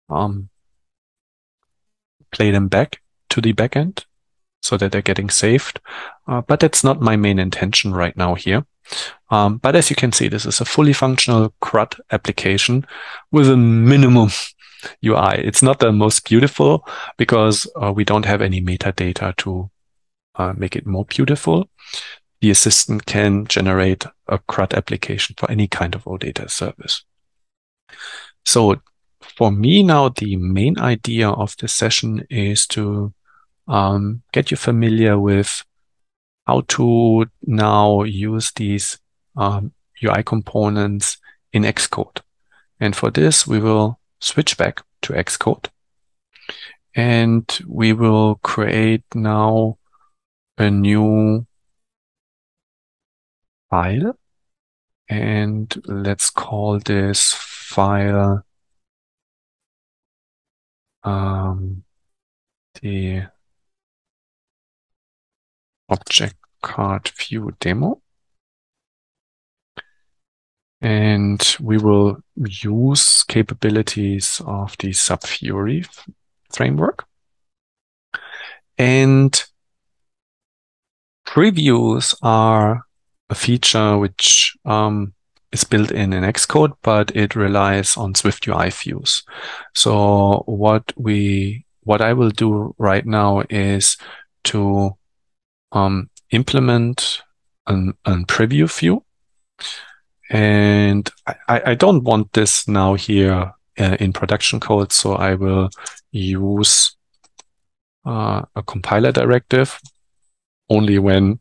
um, 0.10 0.50
play 2.32 2.52
them 2.52 2.68
back 2.68 3.02
to 3.30 3.42
the 3.42 3.54
backend 3.54 4.06
so 4.62 4.78
that 4.78 4.92
they're 4.92 5.02
getting 5.02 5.30
saved. 5.30 5.80
Uh, 6.28 6.42
but 6.42 6.60
that's 6.60 6.84
not 6.84 7.02
my 7.02 7.16
main 7.16 7.40
intention 7.40 7.94
right 7.94 8.16
now 8.16 8.36
here. 8.36 8.66
Um, 9.30 9.58
but 9.58 9.76
as 9.76 9.90
you 9.90 9.96
can 9.96 10.12
see, 10.12 10.28
this 10.28 10.46
is 10.46 10.60
a 10.60 10.66
fully 10.66 10.94
functional 10.94 11.54
CRUD 11.62 12.00
application 12.12 12.86
with 13.32 13.50
a 13.50 13.58
minimum 13.58 14.30
UI. 15.06 15.38
It's 15.38 15.64
not 15.64 15.80
the 15.80 15.92
most 15.92 16.28
beautiful 16.28 16.86
because 17.18 17.68
uh, 17.82 17.92
we 17.94 18.04
don't 18.04 18.26
have 18.26 18.42
any 18.42 18.62
metadata 18.62 19.36
to 19.38 19.70
uh, 20.36 20.54
make 20.56 20.76
it 20.76 20.86
more 20.86 21.06
beautiful. 21.06 21.70
The 22.42 22.52
assistant 22.52 23.06
can 23.06 23.46
generate 23.46 24.06
a 24.28 24.40
CRUD 24.40 24.74
application 24.74 25.36
for 25.38 25.50
any 25.50 25.68
kind 25.68 25.96
of 25.96 26.04
OData 26.06 26.50
service. 26.50 27.04
So 28.46 28.82
for 29.22 29.52
me 29.52 29.84
now, 29.84 30.10
the 30.10 30.36
main 30.36 30.80
idea 30.80 31.30
of 31.30 31.56
this 31.58 31.74
session 31.74 32.26
is 32.30 32.66
to 32.68 33.14
um, 33.68 34.24
get 34.34 34.52
you 34.52 34.58
familiar 34.58 35.20
with 35.20 35.64
how 36.46 36.62
to 36.70 37.26
now 37.44 38.04
use 38.04 38.52
these 38.52 39.00
um, 39.38 39.72
UI 40.04 40.24
components 40.24 41.18
in 41.54 41.64
Xcode. 41.64 42.22
And 42.80 42.96
for 42.96 43.12
this, 43.12 43.46
we 43.46 43.60
will 43.60 44.00
switch 44.20 44.58
back 44.58 44.82
to 45.04 45.14
Xcode 45.14 45.68
and 46.96 47.60
we 47.68 47.94
will 47.94 48.36
create 48.44 49.04
now 49.16 49.78
a 50.58 50.70
new 50.70 51.46
file 53.70 54.18
and 55.08 55.82
let's 55.86 56.30
call 56.30 56.80
this 56.80 57.34
file 57.34 58.44
um, 61.04 61.84
the 62.82 63.24
object 65.92 66.36
card 66.62 67.10
view 67.10 67.52
demo. 67.60 68.02
And 70.82 71.56
we 71.60 71.78
will 71.78 72.24
use 72.36 73.24
capabilities 73.24 74.42
of 74.48 74.76
the 74.80 74.94
SAP 74.94 75.26
framework. 76.52 77.06
And 78.80 79.44
previews 81.28 82.16
are 82.24 82.84
a 83.30 83.36
feature 83.36 83.98
which 84.00 84.58
um, 84.66 85.14
is 85.52 85.64
built 85.64 85.92
in 85.92 86.14
in 86.14 86.24
Xcode, 86.24 86.74
but 86.82 87.16
it 87.16 87.36
relies 87.36 87.96
on 87.96 88.16
Swift 88.16 88.48
UI 88.48 88.72
views. 88.72 89.24
So 89.76 90.44
what 90.48 90.92
we, 90.98 91.66
what 91.84 92.02
I 92.02 92.14
will 92.14 92.32
do 92.32 92.74
right 92.78 93.06
now 93.06 93.44
is 93.50 93.98
to 94.46 94.98
um, 95.72 96.10
implement 96.32 97.22
an, 97.68 97.94
an 98.06 98.26
preview 98.26 98.72
view. 98.80 99.04
And 100.30 101.10
I, 101.28 101.62
I 101.68 101.76
don't 101.76 102.04
want 102.04 102.34
this 102.34 102.68
now 102.68 102.94
here 102.94 103.54
uh, 103.78 103.98
in 104.00 104.14
production 104.14 104.60
code, 104.60 104.92
so 104.92 105.16
I 105.16 105.36
will 105.36 105.70
use 106.12 106.96
uh, 108.06 108.44
a 108.56 108.64
compiler 108.64 109.12
directive 109.12 109.80
only 110.70 111.00
when 111.00 111.40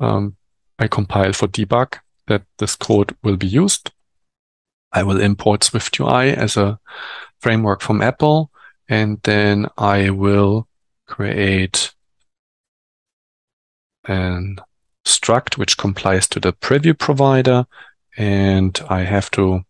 um, 0.00 0.36
I 0.78 0.88
compile 0.88 1.32
for 1.32 1.46
debug 1.46 1.98
that 2.26 2.42
this 2.58 2.74
code 2.74 3.16
will 3.22 3.36
be 3.36 3.46
used. 3.46 3.92
I 4.92 5.04
will 5.04 5.20
import 5.20 5.62
SwiftUI 5.62 6.34
as 6.34 6.56
a 6.56 6.78
framework 7.40 7.80
from 7.80 8.02
Apple, 8.02 8.50
and 8.88 9.20
then 9.22 9.68
I 9.78 10.10
will 10.10 10.68
create 11.06 11.94
an 14.04 14.56
struct 15.04 15.58
which 15.58 15.76
complies 15.76 16.28
to 16.28 16.40
the 16.40 16.52
preview 16.52 16.98
provider, 16.98 17.66
and 18.16 18.80
I 18.88 19.00
have 19.00 19.30
to 19.32 19.62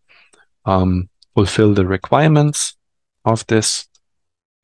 um, 0.64 1.08
fulfill 1.34 1.74
the 1.74 1.86
requirements 1.86 2.76
of 3.24 3.46
this 3.46 3.86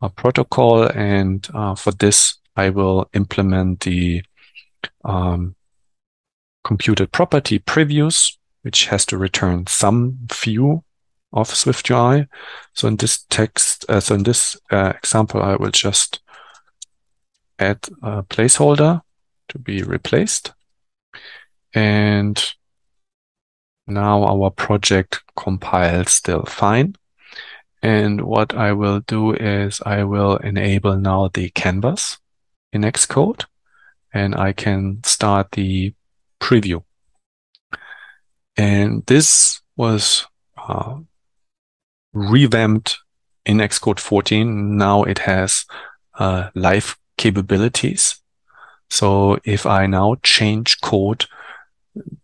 uh, 0.02 0.08
protocol. 0.08 0.84
And 0.84 1.46
uh, 1.54 1.74
for 1.74 1.92
this, 1.92 2.38
I 2.56 2.70
will 2.70 3.08
implement 3.12 3.80
the 3.80 4.22
um, 5.04 5.54
computed 6.64 7.12
property 7.12 7.58
previews, 7.58 8.36
which 8.62 8.86
has 8.86 9.06
to 9.06 9.18
return 9.18 9.66
some 9.66 10.18
view 10.32 10.84
of 11.32 11.50
SwiftUI. 11.50 12.26
So 12.74 12.88
in 12.88 12.96
this 12.96 13.24
text, 13.30 13.84
uh, 13.88 14.00
so 14.00 14.14
in 14.14 14.22
this 14.22 14.56
uh, 14.70 14.92
example, 14.96 15.42
I 15.42 15.56
will 15.56 15.70
just 15.70 16.20
add 17.58 17.86
a 18.02 18.22
placeholder 18.22 19.02
to 19.48 19.58
be 19.58 19.82
replaced. 19.82 20.52
And 21.74 22.42
now 23.86 24.24
our 24.24 24.50
project 24.50 25.22
compiles 25.36 26.12
still 26.12 26.44
fine. 26.44 26.96
And 27.82 28.22
what 28.22 28.54
I 28.54 28.72
will 28.72 29.00
do 29.00 29.32
is 29.34 29.80
I 29.86 30.04
will 30.04 30.36
enable 30.38 30.96
now 30.96 31.28
the 31.32 31.50
canvas 31.50 32.18
in 32.72 32.82
Xcode 32.82 33.44
and 34.12 34.34
I 34.34 34.52
can 34.52 35.00
start 35.04 35.52
the 35.52 35.94
preview. 36.40 36.82
And 38.56 39.06
this 39.06 39.60
was 39.76 40.26
uh, 40.56 40.96
revamped 42.12 42.98
in 43.46 43.58
Xcode 43.58 44.00
14. 44.00 44.76
Now 44.76 45.04
it 45.04 45.20
has 45.20 45.64
uh, 46.18 46.50
live 46.54 46.98
capabilities. 47.16 48.20
So 48.90 49.38
if 49.44 49.66
I 49.66 49.86
now 49.86 50.16
change 50.22 50.80
code, 50.80 51.26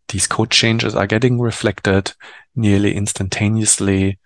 these 0.08 0.26
code 0.26 0.50
changes 0.50 0.94
are 0.94 1.06
getting 1.06 1.40
reflected 1.40 2.12
nearly 2.54 2.94
instantaneously 2.94 4.18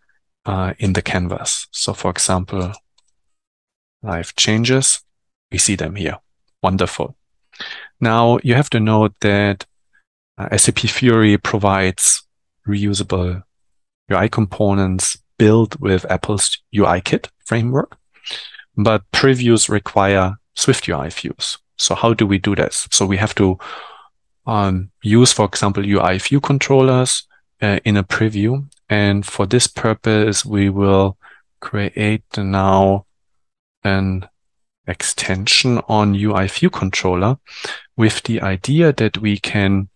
uh, 0.44 0.74
in 0.78 0.92
the 0.92 1.02
canvas. 1.02 1.66
So 1.70 1.92
for 1.94 2.10
example, 2.10 2.72
live 4.02 4.34
changes, 4.36 5.00
we 5.50 5.58
see 5.58 5.76
them 5.76 5.96
here. 5.96 6.18
Wonderful. 6.62 7.16
Now 8.00 8.38
you 8.42 8.54
have 8.54 8.70
to 8.70 8.80
note 8.80 9.14
that 9.20 9.66
uh, 10.36 10.56
SAP 10.56 10.78
Fiori 10.78 11.36
provides 11.38 12.22
reusable 12.66 13.42
UI 14.10 14.28
components 14.28 15.18
built 15.38 15.80
with 15.80 16.04
Apple's 16.10 16.58
UIKit 16.74 17.28
framework, 17.44 17.96
but 18.76 19.10
previews 19.12 19.68
require 19.68 20.36
Swift 20.54 20.88
UI 20.88 21.10
views. 21.10 21.58
So 21.78 21.94
how 21.94 22.14
do 22.14 22.26
we 22.26 22.38
do 22.38 22.54
this? 22.54 22.88
So 22.90 23.06
we 23.06 23.16
have 23.16 23.34
to 23.36 23.58
um, 24.46 24.90
use, 25.02 25.32
for 25.32 25.44
example, 25.46 25.84
UI 25.84 26.18
view 26.18 26.40
controllers 26.40 27.26
uh, 27.60 27.78
in 27.84 27.96
a 27.96 28.04
preview. 28.04 28.66
And 28.88 29.24
for 29.24 29.46
this 29.46 29.66
purpose, 29.66 30.44
we 30.44 30.70
will 30.70 31.18
create 31.60 32.24
now 32.36 33.06
an 33.84 34.26
extension 34.86 35.78
on 35.88 36.14
UI 36.14 36.48
view 36.48 36.70
controller 36.70 37.38
with 37.96 38.22
the 38.22 38.40
idea 38.40 38.92
that 38.94 39.18
we 39.18 39.38
can 39.38 39.88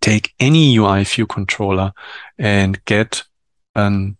take 0.00 0.34
any 0.38 0.76
UI 0.76 1.04
view 1.04 1.26
controller 1.26 1.92
and 2.38 2.84
get 2.84 3.22
an 3.74 4.18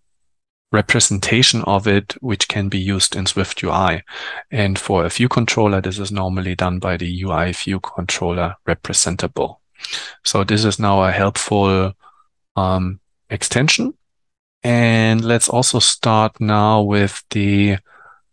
representation 0.73 1.63
of 1.63 1.87
it, 1.87 2.17
which 2.21 2.49
can 2.49 2.69
be 2.69 2.79
used 2.79 3.15
in 3.15 3.27
Swift 3.27 3.63
UI. 3.63 4.03
And 4.51 4.79
for 4.79 5.05
a 5.05 5.11
view 5.11 5.29
controller, 5.29 5.81
this 5.81 5.99
is 5.99 6.11
normally 6.11 6.55
done 6.55 6.79
by 6.79 6.97
the 6.97 7.23
UI 7.23 7.53
view 7.53 7.79
controller 7.81 8.57
representable. 8.67 9.61
So 10.25 10.45
this 10.45 10.65
is 10.65 10.79
now 10.79 11.05
a 11.05 11.13
helpful 11.13 11.93
um, 12.57 13.01
extension. 13.31 13.95
And 14.65 15.25
let's 15.25 15.49
also 15.49 15.79
start 15.79 16.41
now 16.41 16.83
with 16.83 17.23
the 17.31 17.79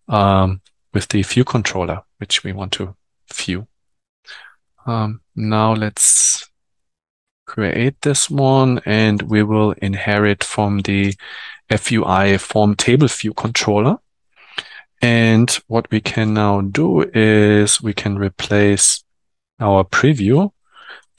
um, 0.07 0.61
with 0.93 1.07
the 1.09 1.21
view 1.23 1.43
controller, 1.43 2.01
which 2.17 2.43
we 2.43 2.53
want 2.53 2.71
to 2.73 2.95
view. 3.33 3.67
Um, 4.85 5.21
now 5.35 5.73
let's 5.73 6.49
create 7.45 7.99
this 8.01 8.29
one 8.29 8.79
and 8.85 9.21
we 9.23 9.43
will 9.43 9.71
inherit 9.81 10.43
from 10.43 10.79
the 10.81 11.13
FUI 11.69 12.39
form 12.39 12.75
table 12.75 13.07
view 13.07 13.33
controller. 13.33 13.97
And 15.01 15.49
what 15.67 15.89
we 15.91 16.01
can 16.01 16.33
now 16.33 16.61
do 16.61 17.03
is 17.13 17.81
we 17.81 17.93
can 17.93 18.17
replace 18.17 19.03
our 19.59 19.83
preview, 19.83 20.51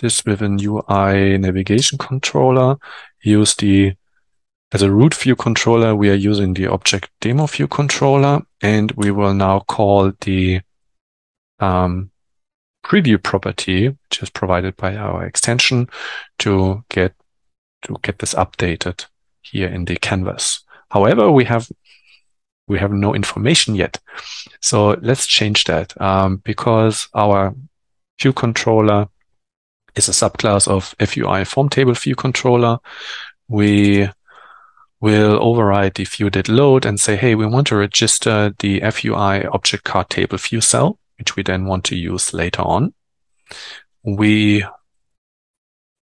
this 0.00 0.24
with 0.24 0.42
an 0.42 0.58
UI 0.62 1.38
navigation 1.38 1.98
controller, 1.98 2.76
use 3.22 3.54
the, 3.54 3.94
as 4.72 4.82
a 4.82 4.90
root 4.90 5.14
view 5.14 5.36
controller, 5.36 5.94
we 5.94 6.10
are 6.10 6.14
using 6.14 6.54
the 6.54 6.66
object 6.66 7.10
demo 7.20 7.46
view 7.46 7.66
controller, 7.66 8.42
and 8.60 8.92
we 8.92 9.10
will 9.10 9.34
now 9.34 9.60
call 9.60 10.12
the 10.20 10.60
um, 11.58 12.10
preview 12.84 13.22
property, 13.22 13.88
which 13.88 14.22
is 14.22 14.30
provided 14.30 14.76
by 14.76 14.96
our 14.96 15.24
extension 15.24 15.88
to 16.38 16.84
get, 16.90 17.14
to 17.82 17.96
get 18.02 18.18
this 18.18 18.34
updated 18.34 19.06
here 19.42 19.68
in 19.68 19.84
the 19.84 19.96
canvas. 19.96 20.64
However, 20.90 21.30
we 21.30 21.44
have 21.44 21.68
we 22.66 22.78
have 22.78 22.92
no 22.92 23.14
information 23.14 23.74
yet. 23.74 23.98
So 24.60 24.90
let's 25.02 25.26
change 25.26 25.64
that 25.64 26.00
um, 26.00 26.36
because 26.36 27.08
our 27.14 27.52
view 28.20 28.32
controller 28.32 29.08
is 29.96 30.08
a 30.08 30.12
subclass 30.12 30.68
of 30.68 30.94
FUI 30.98 31.46
form 31.46 31.68
table 31.68 31.94
view 31.94 32.14
controller. 32.14 32.78
We 33.48 34.08
will 35.00 35.42
override 35.42 35.94
the 35.94 36.04
view 36.04 36.30
did 36.30 36.48
load 36.48 36.86
and 36.86 37.00
say, 37.00 37.16
hey, 37.16 37.34
we 37.34 37.46
want 37.46 37.66
to 37.68 37.76
register 37.76 38.54
the 38.58 38.80
FUI 38.82 39.48
object 39.52 39.84
card 39.84 40.10
table 40.10 40.38
view 40.38 40.60
cell, 40.60 40.98
which 41.18 41.36
we 41.36 41.42
then 41.42 41.64
want 41.64 41.84
to 41.86 41.96
use 41.96 42.32
later 42.32 42.62
on. 42.62 42.94
We 44.04 44.64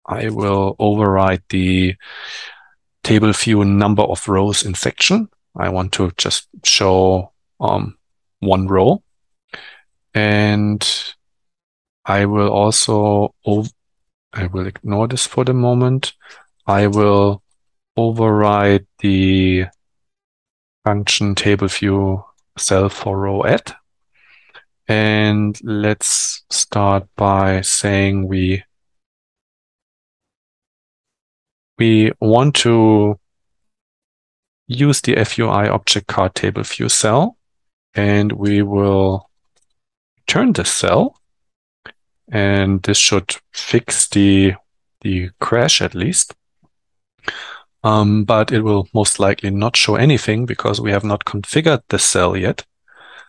I 0.06 0.28
will 0.28 0.76
override 0.78 1.42
the 1.48 1.94
table 3.02 3.32
view 3.32 3.64
number 3.64 4.02
of 4.02 4.28
rows 4.28 4.64
in 4.64 4.74
section. 4.74 5.28
I 5.56 5.68
want 5.68 5.92
to 5.94 6.12
just 6.16 6.48
show 6.64 7.32
um, 7.60 7.98
one 8.40 8.66
row. 8.68 9.02
And 10.14 10.86
I 12.04 12.26
will 12.26 12.48
also, 12.48 13.34
I 14.32 14.46
will 14.46 14.66
ignore 14.66 15.08
this 15.08 15.26
for 15.26 15.44
the 15.44 15.54
moment. 15.54 16.14
I 16.66 16.86
will 16.86 17.42
override 17.96 18.86
the 19.00 19.66
function 20.84 21.34
table 21.34 21.68
view 21.68 22.24
cell 22.58 22.88
for 22.88 23.18
row 23.18 23.44
at. 23.44 23.74
And 24.88 25.58
let's 25.62 26.44
start 26.50 27.08
by 27.16 27.60
saying 27.60 28.26
we 28.26 28.64
we 31.78 32.12
want 32.20 32.54
to 32.56 33.18
use 34.66 35.00
the 35.00 35.14
FUI 35.14 35.68
object 35.68 36.06
card 36.06 36.34
table 36.34 36.62
view 36.62 36.88
cell, 36.88 37.36
and 37.94 38.32
we 38.32 38.62
will 38.62 39.30
turn 40.26 40.52
the 40.52 40.64
cell. 40.64 41.16
And 42.30 42.82
this 42.82 42.98
should 42.98 43.36
fix 43.52 44.08
the, 44.08 44.54
the 45.02 45.30
crash 45.40 45.82
at 45.82 45.94
least. 45.94 46.34
Um, 47.84 48.24
but 48.24 48.52
it 48.52 48.62
will 48.62 48.88
most 48.94 49.18
likely 49.18 49.50
not 49.50 49.76
show 49.76 49.96
anything 49.96 50.46
because 50.46 50.80
we 50.80 50.92
have 50.92 51.04
not 51.04 51.24
configured 51.24 51.82
the 51.88 51.98
cell 51.98 52.36
yet. 52.36 52.64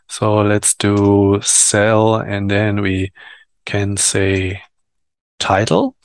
So 0.07 0.35
let's 0.41 0.75
do 0.75 1.39
cell 1.41 2.15
and 2.15 2.51
then 2.51 2.81
we 2.81 3.11
can 3.65 3.97
say 3.97 4.61
title 5.39 5.95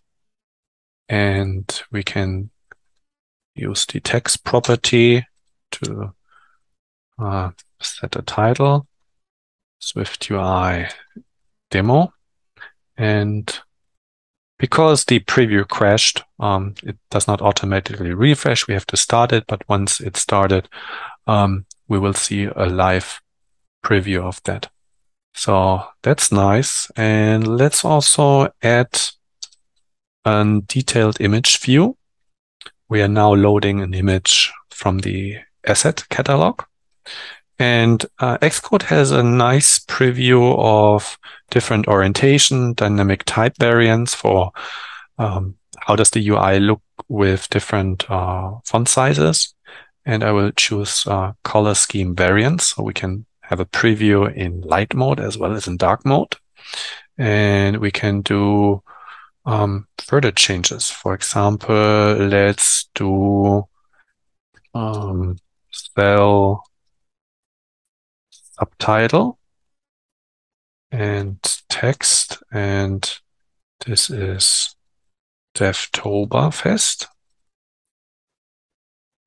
and 1.08 1.82
we 1.90 2.02
can 2.02 2.50
use 3.54 3.86
the 3.86 4.00
text 4.00 4.44
property 4.44 5.26
to 5.72 6.14
uh, 7.18 7.50
set 7.80 8.16
a 8.16 8.22
title, 8.22 8.86
Swift 9.78 10.30
UI 10.30 10.88
demo, 11.70 12.12
and 12.96 13.60
because 14.58 15.04
the 15.04 15.20
preview 15.20 15.66
crashed, 15.66 16.22
um, 16.40 16.74
it 16.82 16.96
does 17.10 17.28
not 17.28 17.40
automatically 17.40 18.12
refresh. 18.12 18.66
We 18.66 18.74
have 18.74 18.86
to 18.86 18.96
start 18.96 19.32
it, 19.32 19.44
but 19.46 19.68
once 19.68 20.00
it's 20.00 20.20
started, 20.20 20.68
um, 21.26 21.64
we 21.86 21.98
will 21.98 22.14
see 22.14 22.44
a 22.44 22.66
live 22.66 23.20
preview 23.84 24.22
of 24.22 24.42
that. 24.44 24.68
So 25.34 25.84
that's 26.02 26.32
nice. 26.32 26.90
And 26.96 27.46
let's 27.46 27.84
also 27.84 28.52
add 28.60 28.98
a 30.24 30.60
detailed 30.66 31.20
image 31.20 31.58
view. 31.58 31.96
We 32.88 33.02
are 33.02 33.08
now 33.08 33.34
loading 33.34 33.80
an 33.80 33.94
image 33.94 34.52
from 34.70 34.98
the 34.98 35.36
asset 35.66 36.04
catalog. 36.08 36.62
And 37.58 38.04
uh, 38.20 38.38
Xcode 38.38 38.82
has 38.82 39.10
a 39.10 39.22
nice 39.22 39.80
preview 39.80 40.56
of 40.58 41.18
different 41.50 41.88
orientation, 41.88 42.74
dynamic 42.74 43.24
type 43.24 43.54
variants 43.58 44.14
for 44.14 44.52
um, 45.18 45.56
how 45.80 45.96
does 45.96 46.10
the 46.10 46.26
UI 46.28 46.60
look 46.60 46.82
with 47.08 47.48
different 47.50 48.08
uh, 48.10 48.52
font 48.64 48.88
sizes. 48.88 49.54
And 50.06 50.22
I 50.22 50.30
will 50.30 50.52
choose 50.52 51.06
uh, 51.06 51.32
color 51.42 51.74
scheme 51.74 52.14
variants 52.14 52.74
so 52.74 52.82
we 52.82 52.94
can 52.94 53.26
have 53.42 53.60
a 53.60 53.66
preview 53.66 54.32
in 54.34 54.60
light 54.60 54.94
mode 54.94 55.20
as 55.20 55.36
well 55.36 55.52
as 55.52 55.66
in 55.66 55.76
dark 55.76 56.06
mode. 56.06 56.36
And 57.16 57.78
we 57.78 57.90
can 57.90 58.22
do 58.22 58.82
um, 59.48 59.86
further 59.96 60.30
changes. 60.30 60.90
For 60.90 61.14
example, 61.14 61.74
let's 61.74 62.90
do 62.94 63.66
um, 64.74 65.38
cell 65.70 66.64
subtitle 68.30 69.38
and 70.92 71.38
text. 71.70 72.42
And 72.52 73.10
this 73.86 74.10
is 74.10 74.76
Devtoberfest. 75.54 77.06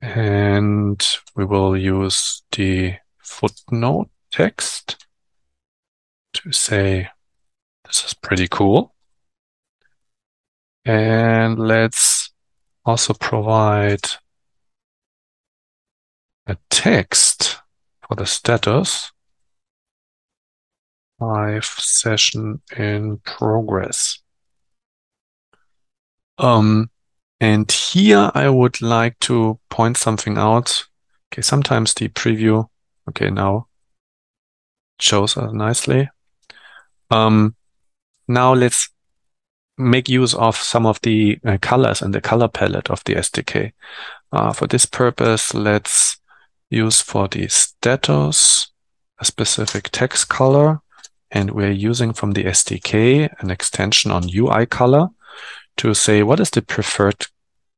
And 0.02 1.18
we 1.36 1.46
will 1.46 1.76
use 1.76 2.44
the 2.52 2.94
footnote 3.18 4.10
text 4.32 5.08
to 6.34 6.52
say 6.52 7.10
this 7.86 8.06
is 8.06 8.14
pretty 8.14 8.48
cool. 8.48 8.94
And 10.86 11.60
let's 11.60 12.32
also 12.86 13.14
provide 13.14 14.08
a 16.48 16.58
text 16.70 17.60
for 18.08 18.16
the 18.16 18.26
status 18.26 19.12
live 21.20 21.66
session 21.66 22.62
in 22.76 23.18
progress. 23.20 24.20
Um, 26.40 26.90
and 27.40 27.72
here 27.72 28.32
I 28.34 28.50
would 28.50 28.82
like 28.82 29.20
to 29.20 29.60
point 29.70 29.98
something 29.98 30.38
out. 30.38 30.86
Okay, 31.32 31.44
sometimes 31.44 31.94
the 31.94 32.10
preview, 32.10 32.68
okay, 33.10 33.30
now 33.30 33.68
shows 35.00 35.38
us 35.38 35.54
nicely. 35.54 36.10
Um, 37.12 37.56
now 38.28 38.54
let's 38.54 38.90
make 39.82 40.10
use 40.10 40.34
of 40.34 40.56
some 40.56 40.86
of 40.86 41.02
the 41.02 41.40
uh, 41.46 41.58
colors 41.62 42.02
and 42.02 42.14
the 42.14 42.22
color 42.22 42.48
palette 42.48 42.90
of 42.90 43.04
the 43.06 43.16
SDK. 43.16 43.74
Uh, 44.32 44.54
for 44.54 44.68
this 44.68 44.86
purpose, 44.86 45.54
let's 45.54 46.18
use 46.70 47.02
for 47.02 47.28
the 47.28 47.48
status 47.48 48.72
a 49.20 49.26
specific 49.26 49.90
text 49.92 50.30
color 50.30 50.80
and 51.32 51.52
we're 51.52 51.72
using 51.72 52.14
from 52.14 52.32
the 52.32 52.44
SDK 52.46 53.30
an 53.40 53.52
extension 53.52 54.12
on 54.12 54.30
UI 54.34 54.66
color 54.66 55.10
to 55.78 55.94
say 55.94 56.24
what 56.24 56.40
is 56.40 56.50
the 56.50 56.62
preferred 56.62 57.28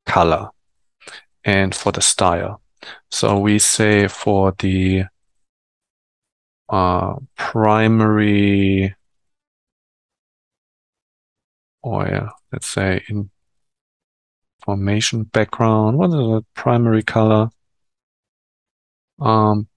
color 0.06 0.50
and 1.44 1.76
for 1.76 1.92
the 1.92 2.02
style. 2.02 2.62
So 3.12 3.38
we 3.40 3.60
say 3.60 4.08
for 4.08 4.54
the 4.58 5.06
uh, 6.70 7.16
primary 7.36 8.96
or 11.84 12.32
let's 12.52 12.68
say 12.68 13.04
in 13.08 13.30
formation 14.66 15.24
background, 15.24 15.98
what 15.98 16.08
is 16.08 16.16
the 16.16 16.46
primary 16.56 17.04
color? 17.04 17.50
Um, 19.20 19.68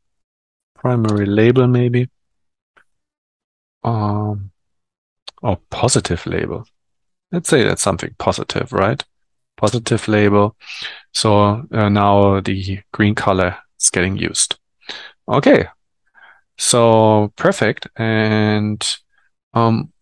primary 0.74 1.26
label 1.26 1.66
maybe 1.66 2.08
um, 3.86 4.50
or 5.42 5.58
positive 5.70 6.26
label. 6.26 6.66
Let's 7.32 7.48
say 7.48 7.64
that's 7.64 7.82
something 7.82 8.14
positive, 8.18 8.72
right? 8.72 9.02
Positive 9.56 10.06
label. 10.08 10.56
So 11.12 11.64
uh, 11.72 11.88
now 11.88 12.40
the 12.40 12.80
green 12.92 13.14
color 13.14 13.56
is 13.80 13.90
getting 13.90 14.18
used. 14.18 14.58
Okay. 15.28 15.66
So 16.58 17.32
perfect. 17.36 17.88
And 17.96 18.84
um, 19.54 19.92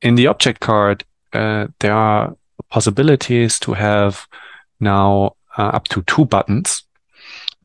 in 0.00 0.14
the 0.14 0.28
object 0.28 0.60
card, 0.60 1.04
uh, 1.34 1.68
there 1.80 1.94
are 1.94 2.36
possibilities 2.70 3.58
to 3.60 3.74
have 3.74 4.26
now 4.80 5.36
uh, 5.58 5.70
up 5.74 5.88
to 5.88 6.02
two 6.02 6.24
buttons, 6.24 6.84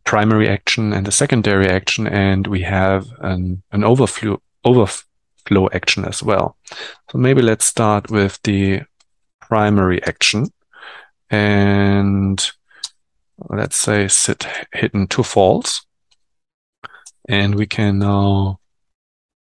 primary 0.03 0.49
action 0.49 0.93
and 0.93 1.08
a 1.08 1.12
secondary 1.12 1.67
action. 1.67 2.08
And 2.08 2.47
we 2.47 2.62
have 2.62 3.08
an, 3.19 3.62
an 3.71 3.84
overflow, 3.84 4.41
overflow 4.65 5.69
action 5.73 6.05
as 6.05 6.23
well. 6.23 6.58
So 7.12 7.17
maybe 7.17 7.41
let's 7.41 7.65
start 7.65 8.10
with 8.10 8.39
the 8.43 8.82
primary 9.39 10.03
action 10.03 10.47
and 11.29 12.51
let's 13.49 13.75
say 13.75 14.08
set 14.08 14.67
hidden 14.73 15.08
to 15.08 15.23
false. 15.23 15.86
And 17.27 17.55
we 17.55 17.67
can 17.67 17.99
now 17.99 18.60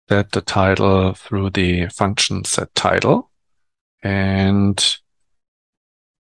set 0.08 0.32
the 0.32 0.40
title 0.40 1.14
through 1.14 1.50
the 1.50 1.88
function 1.88 2.44
set 2.44 2.74
title. 2.74 3.30
And 4.02 4.98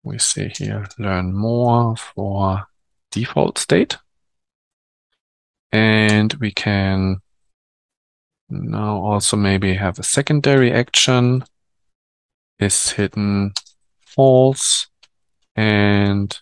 we 0.04 0.18
see 0.18 0.52
here, 0.58 0.88
learn 0.98 1.34
more 1.34 1.96
for 1.96 2.66
default 3.12 3.58
state. 3.58 3.98
And 5.72 6.34
we 6.36 6.52
can 6.52 7.22
now 8.50 8.98
also 8.98 9.38
maybe 9.38 9.76
have 9.76 10.00
a 10.00 10.04
secondary 10.04 10.72
action 10.72 11.44
is 12.60 12.92
hidden 12.92 13.54
false 14.00 14.88
and 15.56 16.38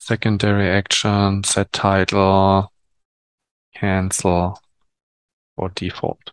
secondary 0.00 0.68
action 0.68 1.44
set 1.44 1.72
title 1.72 2.72
cancel 3.74 4.60
or 5.56 5.68
default. 5.70 6.32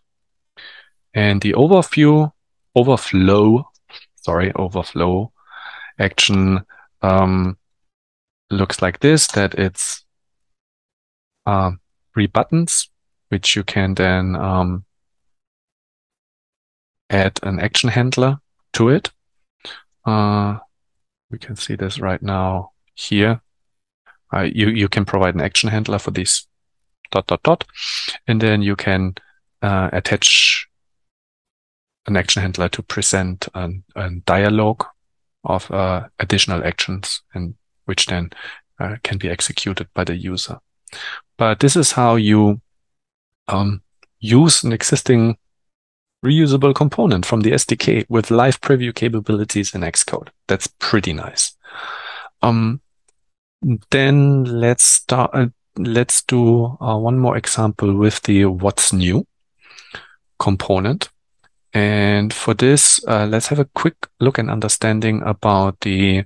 And 1.13 1.41
the 1.41 1.53
overview 1.53 2.31
overflow, 2.75 3.69
sorry, 4.15 4.51
overflow 4.55 5.31
action 5.99 6.65
um, 7.01 7.57
looks 8.49 8.81
like 8.81 8.99
this, 8.99 9.27
that 9.27 9.53
it's 9.55 10.03
um, 11.45 11.79
three 12.13 12.27
buttons 12.27 12.89
which 13.29 13.55
you 13.55 13.63
can 13.63 13.95
then 13.95 14.35
um, 14.35 14.85
add 17.09 17.39
an 17.41 17.59
action 17.59 17.89
handler 17.89 18.37
to 18.73 18.89
it. 18.89 19.09
Uh, 20.05 20.59
we 21.31 21.39
can 21.39 21.55
see 21.55 21.75
this 21.75 21.99
right 21.99 22.21
now 22.21 22.71
here. 22.93 23.41
Uh, 24.31 24.41
you, 24.41 24.69
you 24.69 24.87
can 24.87 25.05
provide 25.05 25.33
an 25.33 25.41
action 25.41 25.69
handler 25.69 25.97
for 25.97 26.11
this 26.11 26.47
dot, 27.11 27.25
dot, 27.27 27.41
dot, 27.43 27.63
and 28.27 28.41
then 28.41 28.61
you 28.61 28.75
can 28.75 29.15
uh, 29.61 29.89
attach 29.93 30.67
an 32.05 32.17
action 32.17 32.41
handler 32.41 32.69
to 32.69 32.83
present 32.83 33.47
a 33.53 34.09
dialogue 34.25 34.85
of 35.43 35.69
uh, 35.71 36.07
additional 36.19 36.63
actions 36.65 37.21
and 37.33 37.55
which 37.85 38.05
then 38.07 38.29
uh, 38.79 38.95
can 39.03 39.17
be 39.17 39.29
executed 39.29 39.87
by 39.93 40.03
the 40.03 40.15
user. 40.15 40.59
But 41.37 41.59
this 41.59 41.75
is 41.75 41.91
how 41.91 42.15
you 42.15 42.61
um, 43.47 43.81
use 44.19 44.63
an 44.63 44.71
existing 44.71 45.37
reusable 46.23 46.73
component 46.73 47.25
from 47.25 47.41
the 47.41 47.51
SDK 47.51 48.05
with 48.09 48.31
live 48.31 48.61
preview 48.61 48.95
capabilities 48.95 49.75
in 49.75 49.81
Xcode. 49.81 50.29
That's 50.47 50.67
pretty 50.67 51.13
nice. 51.13 51.55
Um, 52.41 52.81
then 53.91 54.43
let's 54.45 54.83
start. 54.83 55.31
Uh, 55.33 55.47
let's 55.77 56.21
do 56.23 56.77
uh, 56.79 56.97
one 56.97 57.17
more 57.17 57.37
example 57.37 57.93
with 57.95 58.21
the 58.23 58.45
what's 58.45 58.93
new 58.93 59.25
component. 60.39 61.09
And 61.73 62.33
for 62.33 62.53
this, 62.53 63.03
uh, 63.07 63.25
let's 63.25 63.47
have 63.47 63.59
a 63.59 63.65
quick 63.65 63.95
look 64.19 64.37
and 64.37 64.49
understanding 64.49 65.23
about 65.23 65.79
the 65.81 66.25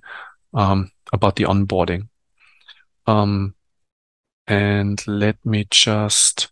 um, 0.53 0.91
about 1.13 1.35
the 1.37 1.45
onboarding. 1.45 2.09
Um, 3.05 3.55
and 4.47 5.05
let 5.07 5.37
me 5.45 5.67
just 5.69 6.49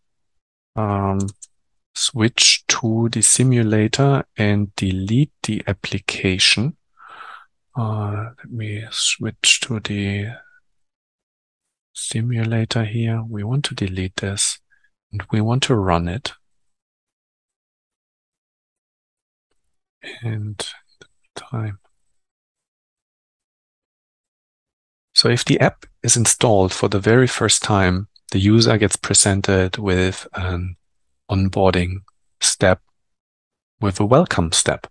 um, 0.75 1.19
switch 1.93 2.65
to 2.67 3.09
the 3.11 3.21
simulator 3.21 4.25
and 4.37 4.75
delete 4.75 5.31
the 5.43 5.63
application 5.67 6.77
Uh, 7.75 8.31
let 8.37 8.51
me 8.51 8.85
switch 8.91 9.59
to 9.61 9.79
the 9.81 10.27
simulator 11.93 12.85
here. 12.85 13.23
We 13.27 13.43
want 13.43 13.65
to 13.65 13.75
delete 13.75 14.17
this 14.17 14.59
and 15.11 15.23
we 15.31 15.41
want 15.41 15.63
to 15.63 15.75
run 15.75 16.07
it. 16.07 16.33
And 20.23 20.65
time. 21.35 21.79
So 25.13 25.29
if 25.29 25.45
the 25.45 25.59
app 25.59 25.85
is 26.03 26.17
installed 26.17 26.73
for 26.73 26.89
the 26.89 26.99
very 26.99 27.27
first 27.27 27.63
time, 27.63 28.07
the 28.31 28.39
user 28.39 28.77
gets 28.77 28.95
presented 28.95 29.77
with 29.77 30.27
an 30.33 30.75
onboarding 31.29 32.03
step 32.41 32.81
with 33.79 33.99
a 33.99 34.05
welcome 34.05 34.51
step. 34.51 34.87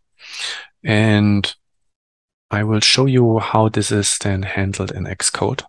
And 0.82 1.54
I 2.50 2.64
will 2.64 2.80
show 2.80 3.06
you 3.06 3.38
how 3.38 3.68
this 3.68 3.90
is 3.90 4.18
then 4.18 4.42
handled 4.42 4.92
in 4.92 5.04
Xcode. 5.04 5.62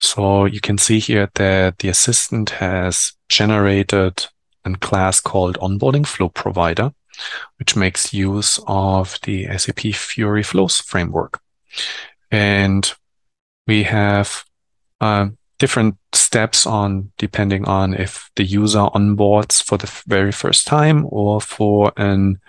So 0.00 0.44
you 0.44 0.60
can 0.60 0.78
see 0.78 0.98
here 0.98 1.30
that 1.34 1.78
the 1.78 1.88
assistant 1.88 2.50
has 2.50 3.14
generated 3.28 4.26
a 4.64 4.74
class 4.76 5.20
called 5.20 5.58
onboarding 5.58 6.06
flow 6.06 6.28
provider, 6.28 6.92
which 7.58 7.76
makes 7.76 8.14
use 8.14 8.58
of 8.66 9.18
the 9.22 9.46
SAP 9.56 9.80
Fiori 9.94 10.42
flows 10.42 10.80
framework. 10.80 11.40
And 12.30 12.92
we 13.66 13.84
have 13.84 14.44
uh, 15.00 15.28
different 15.58 15.96
steps 16.12 16.66
on 16.66 17.12
depending 17.18 17.64
on 17.66 17.94
if 17.94 18.30
the 18.36 18.44
user 18.44 18.86
onboards 18.94 19.62
for 19.62 19.78
the 19.78 19.90
very 20.06 20.32
first 20.32 20.66
time 20.66 21.06
or 21.08 21.40
for 21.40 21.92
an 21.96 22.40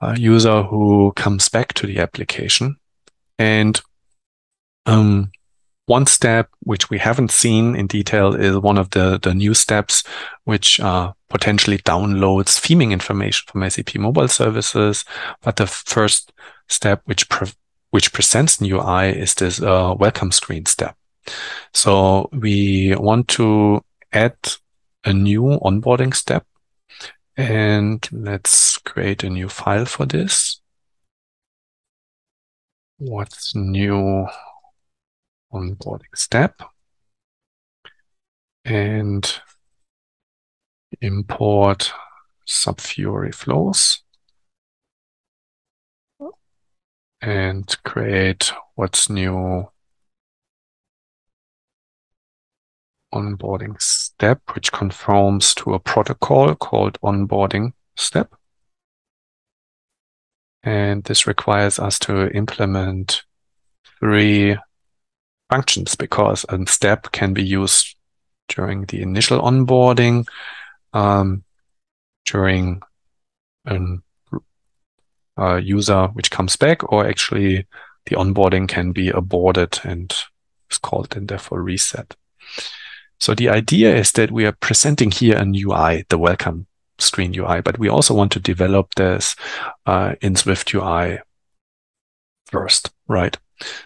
a 0.00 0.18
user 0.18 0.62
who 0.62 1.12
comes 1.14 1.48
back 1.48 1.74
to 1.74 1.86
the 1.86 1.98
application. 1.98 2.76
And 3.38 3.80
um, 4.86 5.30
one 5.90 6.06
step 6.06 6.48
which 6.60 6.88
we 6.88 6.98
haven't 6.98 7.32
seen 7.32 7.74
in 7.74 7.88
detail 7.88 8.32
is 8.32 8.56
one 8.56 8.78
of 8.78 8.90
the, 8.90 9.18
the 9.20 9.34
new 9.34 9.54
steps, 9.54 10.04
which 10.44 10.78
uh, 10.78 11.12
potentially 11.28 11.78
downloads 11.78 12.60
theming 12.60 12.92
information 12.92 13.44
from 13.48 13.68
SAP 13.68 13.96
mobile 13.96 14.28
services. 14.28 15.04
But 15.42 15.56
the 15.56 15.66
first 15.66 16.32
step, 16.68 17.02
which 17.06 17.28
pre- 17.28 17.58
which 17.90 18.12
presents 18.12 18.60
new 18.60 18.76
UI, 18.76 19.08
is 19.08 19.34
this 19.34 19.60
uh, 19.60 19.96
welcome 19.98 20.30
screen 20.30 20.64
step. 20.66 20.96
So 21.74 22.28
we 22.32 22.94
want 22.94 23.26
to 23.38 23.82
add 24.12 24.36
a 25.04 25.12
new 25.12 25.58
onboarding 25.60 26.14
step 26.14 26.46
and 27.36 28.08
let's 28.12 28.78
create 28.78 29.24
a 29.24 29.30
new 29.30 29.48
file 29.48 29.86
for 29.86 30.06
this. 30.06 30.60
What's 32.98 33.56
new 33.56 34.28
onboarding 35.52 36.14
step? 36.14 36.62
And 38.64 39.40
import 41.00 41.92
SAP-Fiori 42.46 43.32
flows 43.32 44.02
and 47.22 47.76
create 47.84 48.52
what's 48.74 49.10
new 49.10 49.68
onboarding 53.12 53.80
step, 53.80 54.40
which 54.54 54.72
conforms 54.72 55.54
to 55.54 55.74
a 55.74 55.80
protocol 55.80 56.54
called 56.54 56.98
onboarding 57.02 57.72
step. 57.96 58.34
And 60.62 61.04
this 61.04 61.26
requires 61.26 61.78
us 61.78 61.98
to 62.00 62.30
implement 62.30 63.24
three 63.98 64.56
functions 65.50 65.96
because 65.96 66.46
a 66.48 66.66
step 66.66 67.12
can 67.12 67.34
be 67.34 67.44
used 67.44 67.96
during 68.48 68.84
the 68.86 69.02
initial 69.02 69.40
onboarding, 69.40 70.26
um, 70.92 71.44
during 72.24 72.80
an, 73.66 74.02
a 75.36 75.58
user 75.58 76.06
which 76.08 76.30
comes 76.30 76.56
back, 76.56 76.92
or 76.92 77.06
actually 77.06 77.66
the 78.06 78.16
onboarding 78.16 78.68
can 78.68 78.92
be 78.92 79.08
aborted 79.10 79.78
and 79.84 80.14
is 80.70 80.78
called 80.78 81.14
and 81.16 81.28
therefore 81.28 81.62
reset. 81.62 82.16
So 83.18 83.34
the 83.34 83.50
idea 83.50 83.94
is 83.94 84.12
that 84.12 84.30
we 84.30 84.46
are 84.46 84.56
presenting 84.60 85.10
here 85.10 85.36
an 85.36 85.54
UI, 85.54 86.06
the 86.08 86.16
welcome 86.16 86.66
screen 86.98 87.34
UI, 87.34 87.60
but 87.60 87.78
we 87.78 87.88
also 87.88 88.14
want 88.14 88.32
to 88.32 88.40
develop 88.40 88.94
this 88.94 89.36
uh, 89.84 90.14
in 90.22 90.36
Swift 90.36 90.72
UI 90.72 91.18
first, 92.46 92.90
right? 93.08 93.36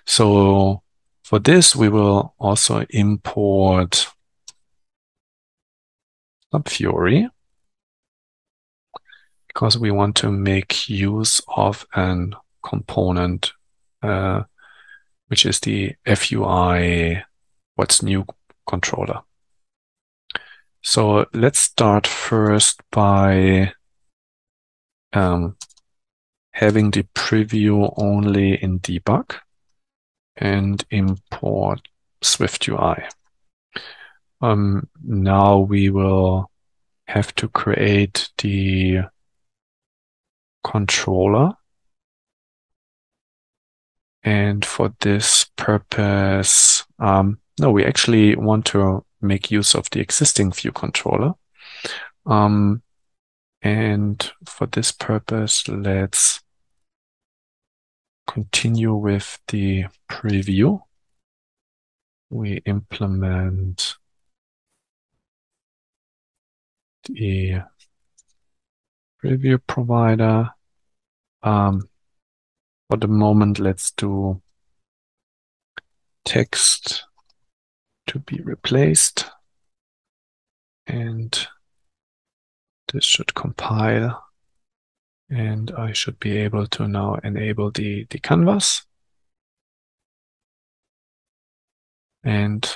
So 0.06 0.83
for 1.24 1.38
this, 1.38 1.74
we 1.74 1.88
will 1.88 2.34
also 2.38 2.84
import 2.90 4.08
SAP-Fiori 6.52 7.28
because 9.48 9.78
we 9.78 9.90
want 9.90 10.16
to 10.16 10.30
make 10.30 10.86
use 10.88 11.40
of 11.48 11.86
an 11.94 12.34
component, 12.62 13.52
uh, 14.02 14.42
which 15.28 15.46
is 15.46 15.60
the 15.60 15.94
FUI 16.06 17.22
what's 17.76 18.02
new 18.02 18.26
controller. 18.68 19.20
So 20.82 21.24
let's 21.32 21.58
start 21.58 22.06
first 22.06 22.82
by 22.92 23.72
um, 25.14 25.56
having 26.50 26.90
the 26.90 27.04
preview 27.14 27.94
only 27.96 28.62
in 28.62 28.80
debug 28.80 29.36
and 30.36 30.84
import 30.90 31.88
Swift 32.22 32.68
UI. 32.68 33.04
Um, 34.40 34.88
now 35.02 35.58
we 35.58 35.90
will 35.90 36.50
have 37.06 37.34
to 37.36 37.48
create 37.48 38.30
the 38.38 39.02
controller. 40.62 41.52
And 44.22 44.64
for 44.64 44.94
this 45.00 45.44
purpose, 45.56 46.84
um, 46.98 47.38
no, 47.60 47.70
we 47.70 47.84
actually 47.84 48.34
want 48.36 48.64
to 48.66 49.04
make 49.20 49.50
use 49.50 49.74
of 49.74 49.88
the 49.90 50.00
existing 50.00 50.52
view 50.52 50.72
controller. 50.72 51.34
Um, 52.26 52.82
and 53.62 54.30
for 54.46 54.66
this 54.66 54.92
purpose, 54.92 55.66
let's 55.68 56.43
continue 58.26 58.94
with 58.94 59.38
the 59.48 59.84
preview. 60.10 60.80
We 62.30 62.62
implement 62.64 63.96
the 67.08 67.62
preview 69.22 69.60
provider. 69.66 70.50
Um, 71.42 71.88
for 72.88 72.96
the 72.96 73.08
moment, 73.08 73.58
let's 73.58 73.90
do 73.92 74.40
text 76.24 77.04
to 78.06 78.18
be 78.18 78.40
replaced. 78.40 79.26
And 80.86 81.46
this 82.92 83.04
should 83.04 83.34
compile. 83.34 84.22
And 85.30 85.70
I 85.76 85.92
should 85.92 86.18
be 86.20 86.36
able 86.38 86.66
to 86.68 86.86
now 86.86 87.14
enable 87.24 87.70
the, 87.70 88.06
the 88.10 88.18
canvas. 88.18 88.84
And 92.22 92.66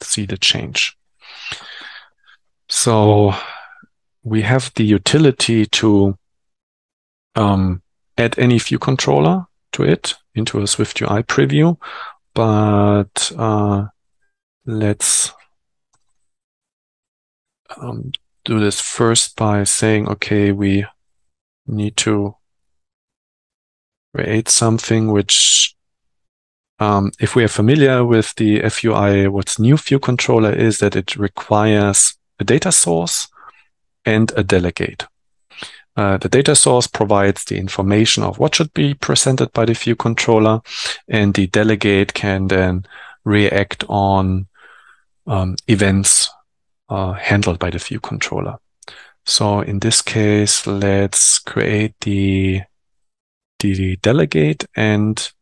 see 0.00 0.26
the 0.26 0.36
change. 0.36 0.96
So 2.68 3.34
we 4.22 4.42
have 4.42 4.72
the 4.74 4.84
utility 4.84 5.66
to 5.66 6.18
um, 7.34 7.82
add 8.16 8.38
any 8.38 8.58
view 8.58 8.78
controller 8.78 9.46
to 9.72 9.84
it 9.84 10.14
into 10.34 10.60
a 10.60 10.66
Swift 10.66 11.00
UI 11.00 11.22
preview, 11.22 11.76
but 12.34 13.32
uh, 13.36 13.86
let's 14.66 15.32
um, 17.76 18.12
do 18.44 18.58
this 18.60 18.80
first 18.80 19.36
by 19.36 19.64
saying, 19.64 20.08
okay, 20.08 20.52
we 20.52 20.86
need 21.66 21.96
to 21.98 22.36
create 24.14 24.48
something 24.48 25.10
which, 25.10 25.74
um, 26.78 27.10
if 27.20 27.34
we 27.34 27.44
are 27.44 27.48
familiar 27.48 28.04
with 28.04 28.34
the 28.36 28.60
FUI, 28.60 29.28
what's 29.28 29.58
new 29.58 29.76
view 29.76 29.98
controller 29.98 30.52
is 30.52 30.78
that 30.78 30.96
it 30.96 31.16
requires 31.16 32.16
a 32.38 32.44
data 32.44 32.70
source 32.70 33.28
and 34.04 34.32
a 34.36 34.44
delegate. 34.44 35.06
Uh, 35.96 36.18
the 36.18 36.28
data 36.28 36.56
source 36.56 36.88
provides 36.88 37.44
the 37.44 37.56
information 37.56 38.24
of 38.24 38.38
what 38.38 38.54
should 38.54 38.72
be 38.74 38.94
presented 38.94 39.52
by 39.52 39.64
the 39.64 39.74
view 39.74 39.94
controller, 39.94 40.60
and 41.08 41.34
the 41.34 41.46
delegate 41.46 42.14
can 42.14 42.48
then 42.48 42.84
react 43.24 43.84
on 43.88 44.46
um, 45.26 45.54
events 45.68 46.28
uh, 46.88 47.12
handled 47.12 47.58
by 47.58 47.70
the 47.70 47.78
view 47.78 48.00
controller. 48.00 48.58
So 49.26 49.60
in 49.60 49.78
this 49.78 50.02
case, 50.02 50.66
let's 50.66 51.38
create 51.38 51.94
the 52.00 52.62
the 53.60 53.96
delegate 53.96 54.66
and 54.76 55.32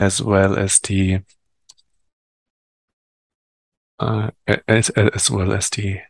as 0.00 0.20
well 0.20 0.58
as 0.58 0.80
the 0.80 1.20
uh, 4.00 4.30
as, 4.66 4.90
as 4.90 5.30
well 5.30 5.52
as 5.52 5.70
the 5.70 6.00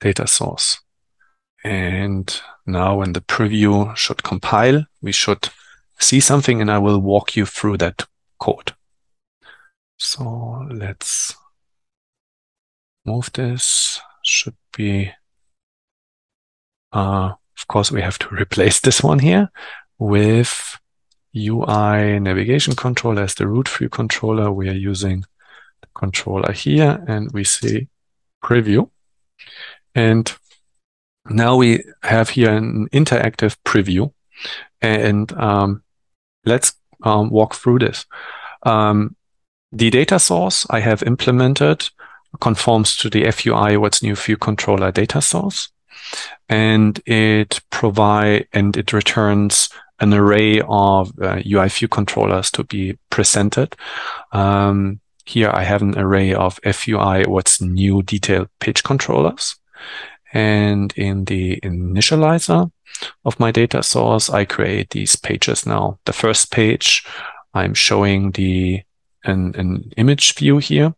data 0.00 0.26
source. 0.26 0.80
And 1.64 2.40
now 2.66 2.96
when 2.98 3.12
the 3.12 3.20
preview 3.20 3.96
should 3.96 4.22
compile, 4.22 4.84
we 5.00 5.12
should 5.12 5.48
see 5.98 6.20
something 6.20 6.60
and 6.60 6.70
I 6.70 6.78
will 6.78 6.98
walk 7.00 7.36
you 7.36 7.46
through 7.46 7.78
that 7.78 8.06
code. 8.38 8.74
So 9.98 10.66
let's 10.70 11.34
move 13.04 13.30
this. 13.32 14.00
Should 14.22 14.56
be, 14.76 15.12
uh, 16.92 17.32
of 17.60 17.68
course, 17.68 17.92
we 17.92 18.02
have 18.02 18.18
to 18.20 18.28
replace 18.34 18.80
this 18.80 19.02
one 19.02 19.18
here 19.18 19.50
with 19.98 20.78
UI 21.36 22.18
navigation 22.18 22.74
controller 22.74 23.22
as 23.22 23.34
the 23.34 23.46
root 23.46 23.68
view 23.68 23.88
controller. 23.88 24.50
We 24.50 24.68
are 24.68 24.74
using 24.74 25.24
the 25.80 25.88
controller 25.94 26.52
here 26.52 27.04
and 27.06 27.30
we 27.32 27.44
see 27.44 27.88
preview. 28.42 28.90
And 29.94 30.32
now 31.28 31.56
we 31.56 31.84
have 32.02 32.30
here 32.30 32.50
an 32.52 32.88
interactive 32.88 33.56
preview 33.64 34.12
and 34.80 35.30
um, 35.34 35.82
let's 36.44 36.72
um, 37.02 37.30
walk 37.30 37.54
through 37.54 37.80
this. 37.80 38.06
Um, 38.62 39.16
the 39.72 39.90
data 39.90 40.18
source 40.18 40.66
I 40.70 40.80
have 40.80 41.02
implemented 41.04 41.88
conforms 42.40 42.96
to 42.96 43.10
the 43.10 43.24
FUI 43.24 43.78
what's 43.78 44.02
new 44.02 44.16
view 44.16 44.36
controller 44.36 44.90
data 44.90 45.20
source 45.20 45.70
and 46.48 47.00
it 47.06 47.60
provide 47.70 48.48
and 48.52 48.76
it 48.76 48.92
returns 48.92 49.68
an 50.00 50.14
array 50.14 50.60
of 50.66 51.12
uh, 51.20 51.40
UI 51.46 51.68
view 51.68 51.88
controllers 51.88 52.50
to 52.52 52.64
be 52.64 52.98
presented. 53.10 53.76
Um, 54.32 55.00
here 55.26 55.50
I 55.52 55.62
have 55.62 55.82
an 55.82 55.98
array 55.98 56.34
of 56.34 56.60
FUI 56.62 57.26
what's 57.26 57.60
new 57.60 58.02
detailed 58.02 58.48
page 58.58 58.82
controllers. 58.82 59.56
And 60.32 60.92
in 60.96 61.24
the 61.24 61.60
initializer 61.60 62.70
of 63.24 63.40
my 63.40 63.50
data 63.50 63.82
source, 63.82 64.30
I 64.30 64.44
create 64.44 64.90
these 64.90 65.16
pages 65.16 65.66
now. 65.66 65.98
The 66.06 66.12
first 66.12 66.50
page, 66.50 67.04
I'm 67.52 67.74
showing 67.74 68.30
the 68.32 68.82
an, 69.24 69.54
an 69.56 69.92
image 69.96 70.34
view 70.34 70.58
here 70.58 70.94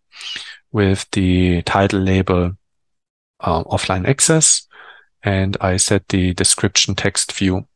with 0.71 1.11
the 1.13 1.63
title 1.63 2.01
label 2.01 2.53
uh, 3.41 3.65
offline 3.65 4.07
access. 4.07 4.67
And 5.23 5.57
I 5.61 5.77
set 5.77 6.09
the 6.09 6.35
description 6.35 6.95
text 6.95 7.33
view. 7.33 7.67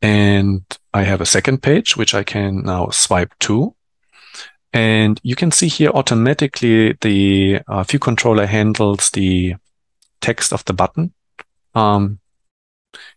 And 0.00 0.62
I 0.94 1.02
have 1.02 1.20
a 1.20 1.26
second 1.26 1.62
page, 1.62 1.96
which 1.96 2.14
I 2.14 2.22
can 2.22 2.62
now 2.62 2.90
swipe 2.90 3.36
to. 3.40 3.74
And 4.72 5.20
you 5.22 5.34
can 5.34 5.50
see 5.50 5.68
here 5.68 5.90
automatically 5.90 6.96
the 7.00 7.60
uh, 7.66 7.82
view 7.82 7.98
controller 7.98 8.46
handles 8.46 9.10
the 9.10 9.56
text 10.20 10.52
of 10.52 10.64
the 10.66 10.72
button. 10.72 11.12
Um, 11.74 12.20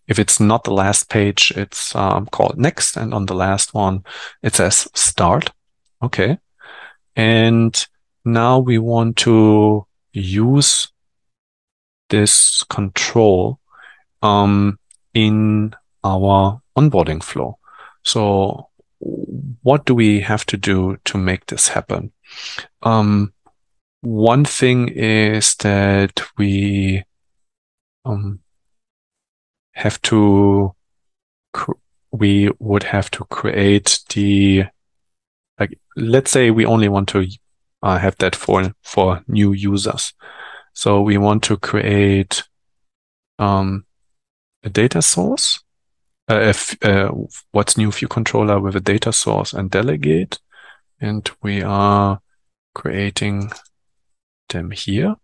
if 0.07 0.19
it's 0.19 0.39
not 0.39 0.63
the 0.63 0.73
last 0.73 1.09
page, 1.09 1.53
it's 1.55 1.95
um, 1.95 2.25
called 2.27 2.57
next. 2.57 2.97
And 2.97 3.13
on 3.13 3.25
the 3.25 3.35
last 3.35 3.73
one, 3.73 4.03
it 4.41 4.55
says 4.55 4.87
start. 4.93 5.51
Okay. 6.01 6.37
And 7.15 7.87
now 8.25 8.59
we 8.59 8.77
want 8.77 9.17
to 9.17 9.85
use 10.13 10.91
this 12.11 12.63
control 12.69 13.59
um, 14.21 14.77
in 15.13 15.73
our 16.03 16.61
onboarding 16.77 17.23
flow. 17.23 17.57
So 18.03 18.67
what 19.63 19.85
do 19.85 19.95
we 19.95 20.19
have 20.21 20.45
to 20.45 20.57
do 20.57 20.97
to 21.05 21.17
make 21.17 21.47
this 21.47 21.69
happen? 21.69 22.11
Um, 22.83 23.33
one 24.01 24.45
thing 24.45 24.89
is 24.89 25.55
that 25.55 26.21
we 26.37 27.03
um, 28.05 28.39
have 29.73 30.01
to, 30.03 30.75
we 32.11 32.49
would 32.59 32.83
have 32.83 33.09
to 33.11 33.25
create 33.25 33.99
the, 34.09 34.65
like, 35.59 35.79
let's 35.95 36.31
say 36.31 36.51
we 36.51 36.65
only 36.65 36.89
want 36.89 37.09
to 37.09 37.27
uh, 37.83 37.97
have 37.97 38.17
that 38.17 38.35
for, 38.35 38.73
for 38.83 39.23
new 39.27 39.53
users. 39.53 40.13
So 40.73 41.01
we 41.01 41.17
want 41.17 41.43
to 41.43 41.57
create 41.57 42.43
um, 43.39 43.85
a 44.63 44.69
data 44.69 45.01
source, 45.01 45.63
uh, 46.27 46.53
uh, 46.81 47.09
what's 47.51 47.77
new 47.77 47.91
view 47.91 48.07
controller 48.07 48.59
with 48.59 48.75
a 48.75 48.81
data 48.81 49.11
source 49.11 49.53
and 49.53 49.69
delegate. 49.69 50.39
And 50.99 51.29
we 51.41 51.61
are 51.61 52.21
creating 52.73 53.51
them 54.49 54.71
here. 54.71 55.15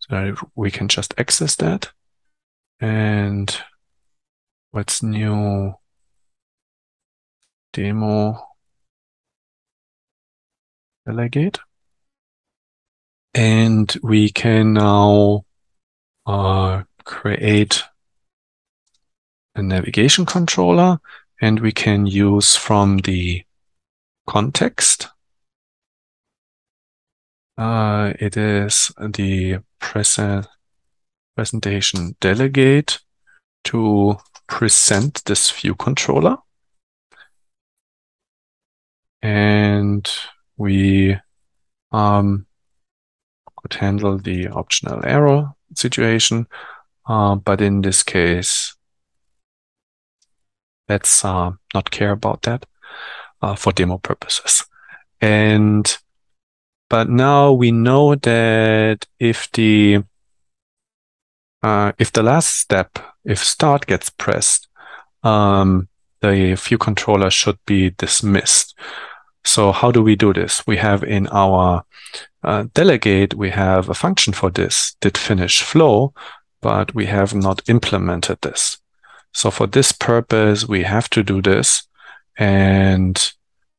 So 0.00 0.34
we 0.54 0.70
can 0.70 0.88
just 0.88 1.14
access 1.18 1.56
that. 1.56 1.90
And 2.80 3.56
what's 4.70 5.02
new 5.02 5.74
demo 7.72 8.48
delegate. 11.06 11.58
And 13.34 13.92
we 14.02 14.30
can 14.30 14.74
now 14.74 15.44
uh, 16.26 16.82
create 17.04 17.82
a 19.56 19.62
navigation 19.62 20.24
controller 20.24 20.98
and 21.40 21.60
we 21.60 21.72
can 21.72 22.06
use 22.06 22.56
from 22.56 22.98
the 22.98 23.42
context 24.26 25.08
uh, 27.56 28.12
it 28.18 28.36
is 28.36 28.92
the 28.98 29.58
present 29.78 30.46
presentation 31.36 32.16
delegate 32.20 32.98
to 33.64 34.16
present 34.48 35.24
this 35.24 35.50
view 35.50 35.74
controller. 35.74 36.36
And 39.22 40.08
we 40.56 41.16
um, 41.92 42.46
could 43.64 43.80
handle 43.80 44.18
the 44.18 44.48
optional 44.48 45.00
error 45.04 45.54
situation. 45.74 46.46
Uh, 47.06 47.34
but 47.34 47.60
in 47.60 47.80
this 47.80 48.02
case, 48.02 48.74
let's 50.88 51.24
uh, 51.24 51.52
not 51.72 51.90
care 51.90 52.12
about 52.12 52.42
that 52.42 52.66
uh, 53.40 53.54
for 53.54 53.72
demo 53.72 53.98
purposes. 53.98 54.64
And 55.20 55.96
but 56.90 57.08
now 57.08 57.52
we 57.52 57.72
know 57.72 58.14
that 58.14 59.06
if 59.18 59.50
the 59.52 60.04
uh, 61.62 61.92
if 61.98 62.12
the 62.12 62.22
last 62.22 62.58
step, 62.58 62.98
if 63.24 63.42
start 63.42 63.86
gets 63.86 64.10
pressed, 64.10 64.68
um, 65.22 65.88
the 66.20 66.54
view 66.54 66.76
controller 66.76 67.30
should 67.30 67.58
be 67.64 67.90
dismissed. 67.90 68.78
So 69.44 69.72
how 69.72 69.90
do 69.90 70.02
we 70.02 70.16
do 70.16 70.32
this? 70.32 70.66
We 70.66 70.76
have 70.78 71.04
in 71.04 71.26
our 71.28 71.84
uh, 72.42 72.64
delegate, 72.74 73.34
we 73.34 73.50
have 73.50 73.88
a 73.88 73.94
function 73.94 74.32
for 74.32 74.50
this, 74.50 74.96
did 75.00 75.18
finish 75.18 75.62
flow, 75.62 76.14
but 76.60 76.94
we 76.94 77.06
have 77.06 77.34
not 77.34 77.68
implemented 77.68 78.38
this. 78.40 78.78
So 79.32 79.50
for 79.50 79.66
this 79.66 79.92
purpose, 79.92 80.66
we 80.66 80.82
have 80.84 81.10
to 81.10 81.22
do 81.22 81.42
this. 81.42 81.86
And 82.36 83.32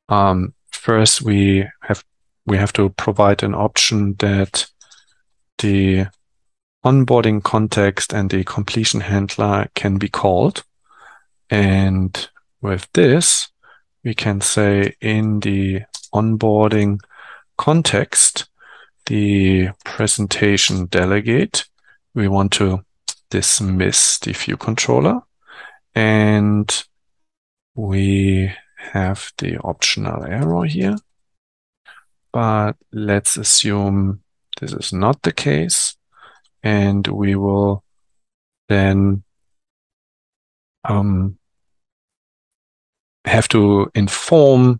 um, 0.09 0.53
first 0.71 1.21
we 1.21 1.65
have 1.81 2.03
we 2.45 2.57
have 2.57 2.73
to 2.73 2.89
provide 2.89 3.41
an 3.41 3.55
option 3.55 4.15
that 4.19 4.67
the 5.57 6.05
onboarding 6.85 7.41
context 7.41 8.13
and 8.13 8.29
the 8.29 8.43
completion 8.43 9.01
handler 9.01 9.67
can 9.73 9.97
be 9.97 10.09
called. 10.09 10.63
And 11.49 12.29
with 12.61 12.87
this, 12.93 13.47
we 14.05 14.13
can 14.13 14.39
say 14.39 14.95
in 15.01 15.41
the 15.41 15.81
onboarding 16.13 16.99
context, 17.57 18.45
the 19.07 19.69
presentation 19.83 20.85
delegate, 20.85 21.65
we 22.13 22.29
want 22.29 22.53
to 22.53 22.85
dismiss 23.29 24.19
the 24.19 24.31
view 24.31 24.55
controller 24.55 25.19
and 25.93 26.85
we 27.75 28.49
have 28.77 29.33
the 29.39 29.57
optional 29.57 30.23
error 30.23 30.63
here 30.63 30.95
but 32.35 32.73
let's 32.91 33.37
assume 33.37 34.21
this 34.59 34.73
is 34.73 34.91
not 34.91 35.21
the 35.21 35.31
case. 35.31 35.95
And 36.61 37.07
we 37.07 37.35
will 37.35 37.81
then 38.67 39.23
um, 40.83 41.37
have 43.25 43.47
to 43.49 43.91
inform 43.95 44.79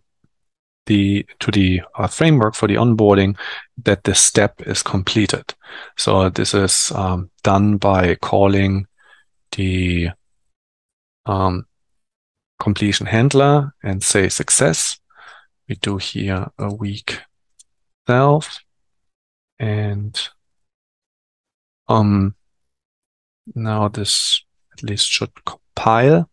the 0.86 1.26
to 1.40 1.50
the 1.50 1.82
uh, 1.96 2.06
framework 2.06 2.54
for 2.54 2.68
the 2.68 2.76
onboarding 2.76 3.36
that 3.84 4.04
the 4.04 4.14
step 4.14 4.62
is 4.66 4.82
completed. 4.82 5.54
So 5.96 6.28
this 6.28 6.54
is 6.54 6.92
um, 6.92 7.30
done 7.42 7.76
by 7.76 8.14
calling 8.16 8.86
the 9.52 10.10
um, 11.26 11.66
completion 12.58 13.06
handler 13.06 13.74
and 13.82 14.02
say 14.02 14.28
success. 14.28 14.98
We 15.68 15.74
do 15.76 15.96
here 15.96 16.46
a 16.58 16.72
weak 16.72 17.20
self 18.06 18.60
and 19.58 20.28
um 21.88 22.34
now 23.54 23.88
this 23.88 24.44
at 24.72 24.82
least 24.82 25.08
should 25.08 25.32
compile, 25.44 26.28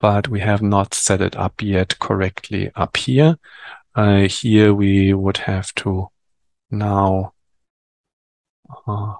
but 0.00 0.28
we 0.28 0.40
have 0.40 0.62
not 0.62 0.94
set 0.94 1.20
it 1.20 1.36
up 1.36 1.62
yet 1.62 1.98
correctly 1.98 2.70
up 2.74 2.96
here. 2.96 3.38
Uh, 3.94 4.22
here 4.22 4.72
we 4.72 5.12
would 5.12 5.36
have 5.36 5.74
to 5.74 6.08
now 6.70 7.32
uh, 8.86 9.14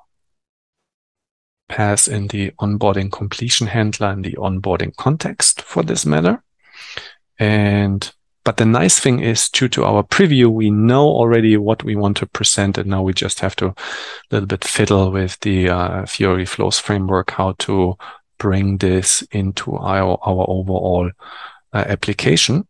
pass 1.68 2.08
in 2.08 2.28
the 2.28 2.50
onboarding 2.60 3.12
completion 3.12 3.66
handler 3.66 4.08
and 4.08 4.24
the 4.24 4.32
onboarding 4.32 4.94
context 4.96 5.62
for 5.62 5.82
this 5.82 6.06
matter. 6.06 6.42
And 7.38 8.12
but 8.42 8.56
the 8.56 8.64
nice 8.64 8.98
thing 8.98 9.20
is 9.20 9.50
due 9.50 9.68
to 9.68 9.84
our 9.84 10.02
preview, 10.02 10.50
we 10.50 10.70
know 10.70 11.06
already 11.06 11.58
what 11.58 11.84
we 11.84 11.94
want 11.94 12.16
to 12.18 12.26
present. 12.26 12.78
And 12.78 12.88
now 12.88 13.02
we 13.02 13.12
just 13.12 13.40
have 13.40 13.54
to 13.56 13.66
a 13.66 13.74
little 14.30 14.46
bit 14.46 14.64
fiddle 14.64 15.10
with 15.12 15.38
the 15.40 15.68
uh, 15.68 16.06
Fiori 16.06 16.46
flows 16.46 16.78
framework, 16.78 17.32
how 17.32 17.52
to 17.58 17.96
bring 18.40 18.78
this 18.78 19.22
into 19.30 19.76
our, 19.76 20.18
our 20.22 20.46
overall 20.48 21.10
uh, 21.72 21.84
application. 21.86 22.66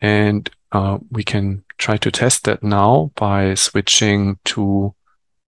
And 0.00 0.50
uh, 0.72 0.98
we 1.10 1.22
can 1.22 1.64
try 1.78 1.96
to 1.96 2.10
test 2.10 2.44
that 2.44 2.62
now 2.62 3.12
by 3.14 3.54
switching 3.54 4.38
to 4.46 4.94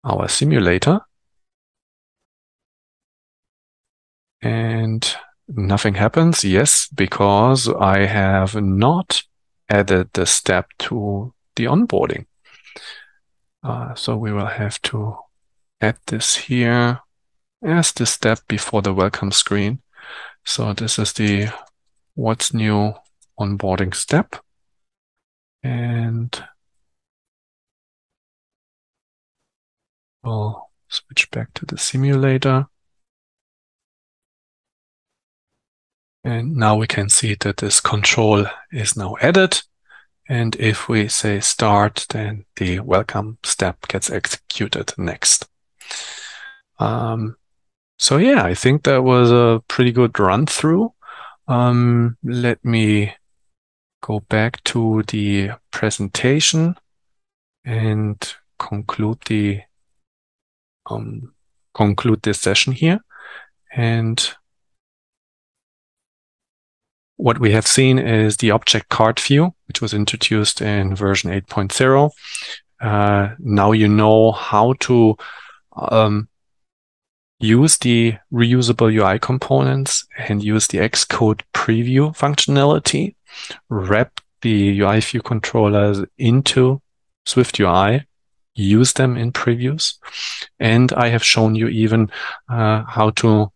our 0.05 0.29
simulator. 0.29 1.01
And 4.43 5.09
nothing 5.49 5.95
happens. 5.95 6.45
Yes, 6.45 6.89
because 6.89 7.69
I 7.69 8.07
have 8.07 8.61
not 8.61 9.23
added 9.71 10.11
the 10.13 10.27
step 10.27 10.67
to 10.81 11.33
the 11.55 11.65
onboarding. 11.67 12.27
Uh, 13.63 13.95
so 13.95 14.17
we 14.17 14.33
will 14.33 14.47
have 14.47 14.83
to 14.83 15.17
add 15.81 15.99
this 16.09 16.35
here 16.35 17.02
as 17.63 17.93
the 17.93 18.07
step 18.07 18.41
before 18.49 18.83
the 18.83 18.93
welcome 18.93 19.33
screen. 19.33 19.81
So 20.45 20.73
this 20.73 20.99
is 20.99 21.13
the 21.13 21.49
what's 22.15 22.53
new 22.53 22.95
onboarding 23.39 23.95
step. 23.95 24.37
And 25.63 26.43
we'll 30.25 30.69
switch 30.89 31.31
back 31.31 31.55
to 31.55 31.67
the 31.67 31.79
simulator. 31.79 32.67
And 36.25 36.57
now 36.57 36.77
we 36.77 36.87
can 36.87 37.09
see 37.09 37.35
that 37.41 37.57
this 37.57 37.81
control 37.81 38.47
is 38.71 38.97
now 38.97 39.17
added. 39.21 39.61
And 40.29 40.55
if 40.57 40.89
we 40.89 41.09
say 41.09 41.41
start, 41.41 42.07
then 42.11 42.45
the 42.57 42.81
welcome 42.81 43.39
step 43.43 43.89
gets 43.89 44.09
executed 44.09 44.93
next. 44.97 45.49
Um, 46.79 47.37
so 48.03 48.17
yeah, 48.17 48.43
I 48.43 48.53
think 48.53 48.83
that 48.83 49.05
was 49.05 49.31
a 49.31 49.63
pretty 49.69 49.93
good 49.93 50.19
run 50.19 50.47
through. 50.47 50.93
Um, 51.47 52.17
let 52.25 52.65
me 52.65 53.15
go 54.03 54.19
back 54.29 54.61
to 54.65 55.05
the 55.05 55.53
presentation 55.71 56.75
and 57.65 58.35
conclude 58.59 59.19
the 59.27 59.61
um, 60.91 61.33
conclude 61.75 62.23
this 62.23 62.41
session 62.41 62.73
here. 62.73 62.99
And 63.73 64.35
what 67.19 67.39
we 67.39 67.53
have 67.53 67.69
seen 67.69 68.01
is 68.01 68.39
the 68.39 68.51
object 68.51 68.89
card 68.89 69.21
view, 69.21 69.55
which 69.69 69.81
was 69.81 69.95
introduced 69.95 70.61
in 70.61 70.97
version 70.97 71.31
8.0. 71.31 72.11
Uh, 72.81 73.37
now 73.39 73.71
you 73.71 73.87
know 73.87 74.33
how 74.33 74.73
to 74.81 75.17
um, 75.77 76.29
use 77.43 77.77
the 77.79 78.15
reusable 78.33 78.93
UI 78.95 79.19
components 79.19 80.07
and 80.17 80.43
use 80.43 80.69
the 80.69 80.79
Xcode 80.79 81.43
preview 81.53 82.17
functionality, 82.17 83.17
wrap 83.69 84.21
the 84.43 84.81
UI 84.81 85.01
view 85.01 85.23
controllers 85.23 86.05
into 86.19 86.81
Swift 87.27 87.59
UI, 87.59 88.07
use 88.55 88.93
them 88.93 89.17
in 89.17 89.33
previews. 89.33 89.95
And 90.61 90.93
I 90.93 91.09
have 91.09 91.25
shown 91.25 91.55
you 91.55 91.69
even 91.69 92.11
uh, 92.49 92.85
how 92.85 93.11
to 93.11 93.53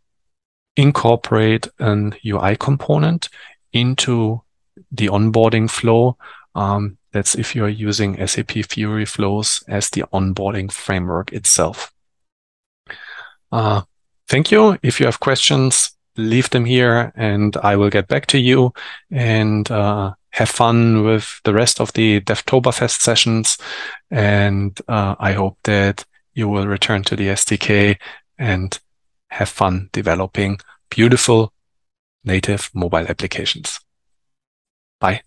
incorporate 0.76 1.68
an 1.78 2.14
UI 2.24 2.56
component 2.56 3.28
into 3.72 4.42
the 4.90 5.06
onboarding 5.08 5.70
flow. 5.70 6.16
Um, 6.54 6.98
that's 7.12 7.34
if 7.34 7.54
you're 7.54 7.68
using 7.68 8.26
SAP 8.26 8.52
Fiori 8.68 9.06
flows 9.06 9.62
as 9.68 9.90
the 9.90 10.04
onboarding 10.12 10.72
framework 10.72 11.32
itself. 11.32 11.92
Uh, 13.52 13.82
thank 14.28 14.50
you. 14.50 14.78
If 14.82 15.00
you 15.00 15.06
have 15.06 15.20
questions, 15.20 15.96
leave 16.16 16.50
them 16.50 16.64
here 16.64 17.12
and 17.16 17.56
I 17.58 17.76
will 17.76 17.90
get 17.90 18.08
back 18.08 18.26
to 18.26 18.38
you 18.38 18.72
and 19.10 19.70
uh, 19.70 20.14
have 20.30 20.48
fun 20.48 21.04
with 21.04 21.40
the 21.44 21.54
rest 21.54 21.80
of 21.80 21.92
the 21.92 22.20
Devtoberfest 22.20 23.00
sessions. 23.00 23.58
And 24.10 24.78
uh, 24.88 25.16
I 25.18 25.32
hope 25.32 25.58
that 25.64 26.04
you 26.34 26.48
will 26.48 26.66
return 26.66 27.02
to 27.04 27.16
the 27.16 27.28
SDK 27.28 27.96
and 28.38 28.78
have 29.30 29.48
fun 29.48 29.88
developing 29.92 30.58
beautiful 30.90 31.52
native 32.24 32.70
mobile 32.74 33.06
applications. 33.08 33.80
Bye. 35.00 35.25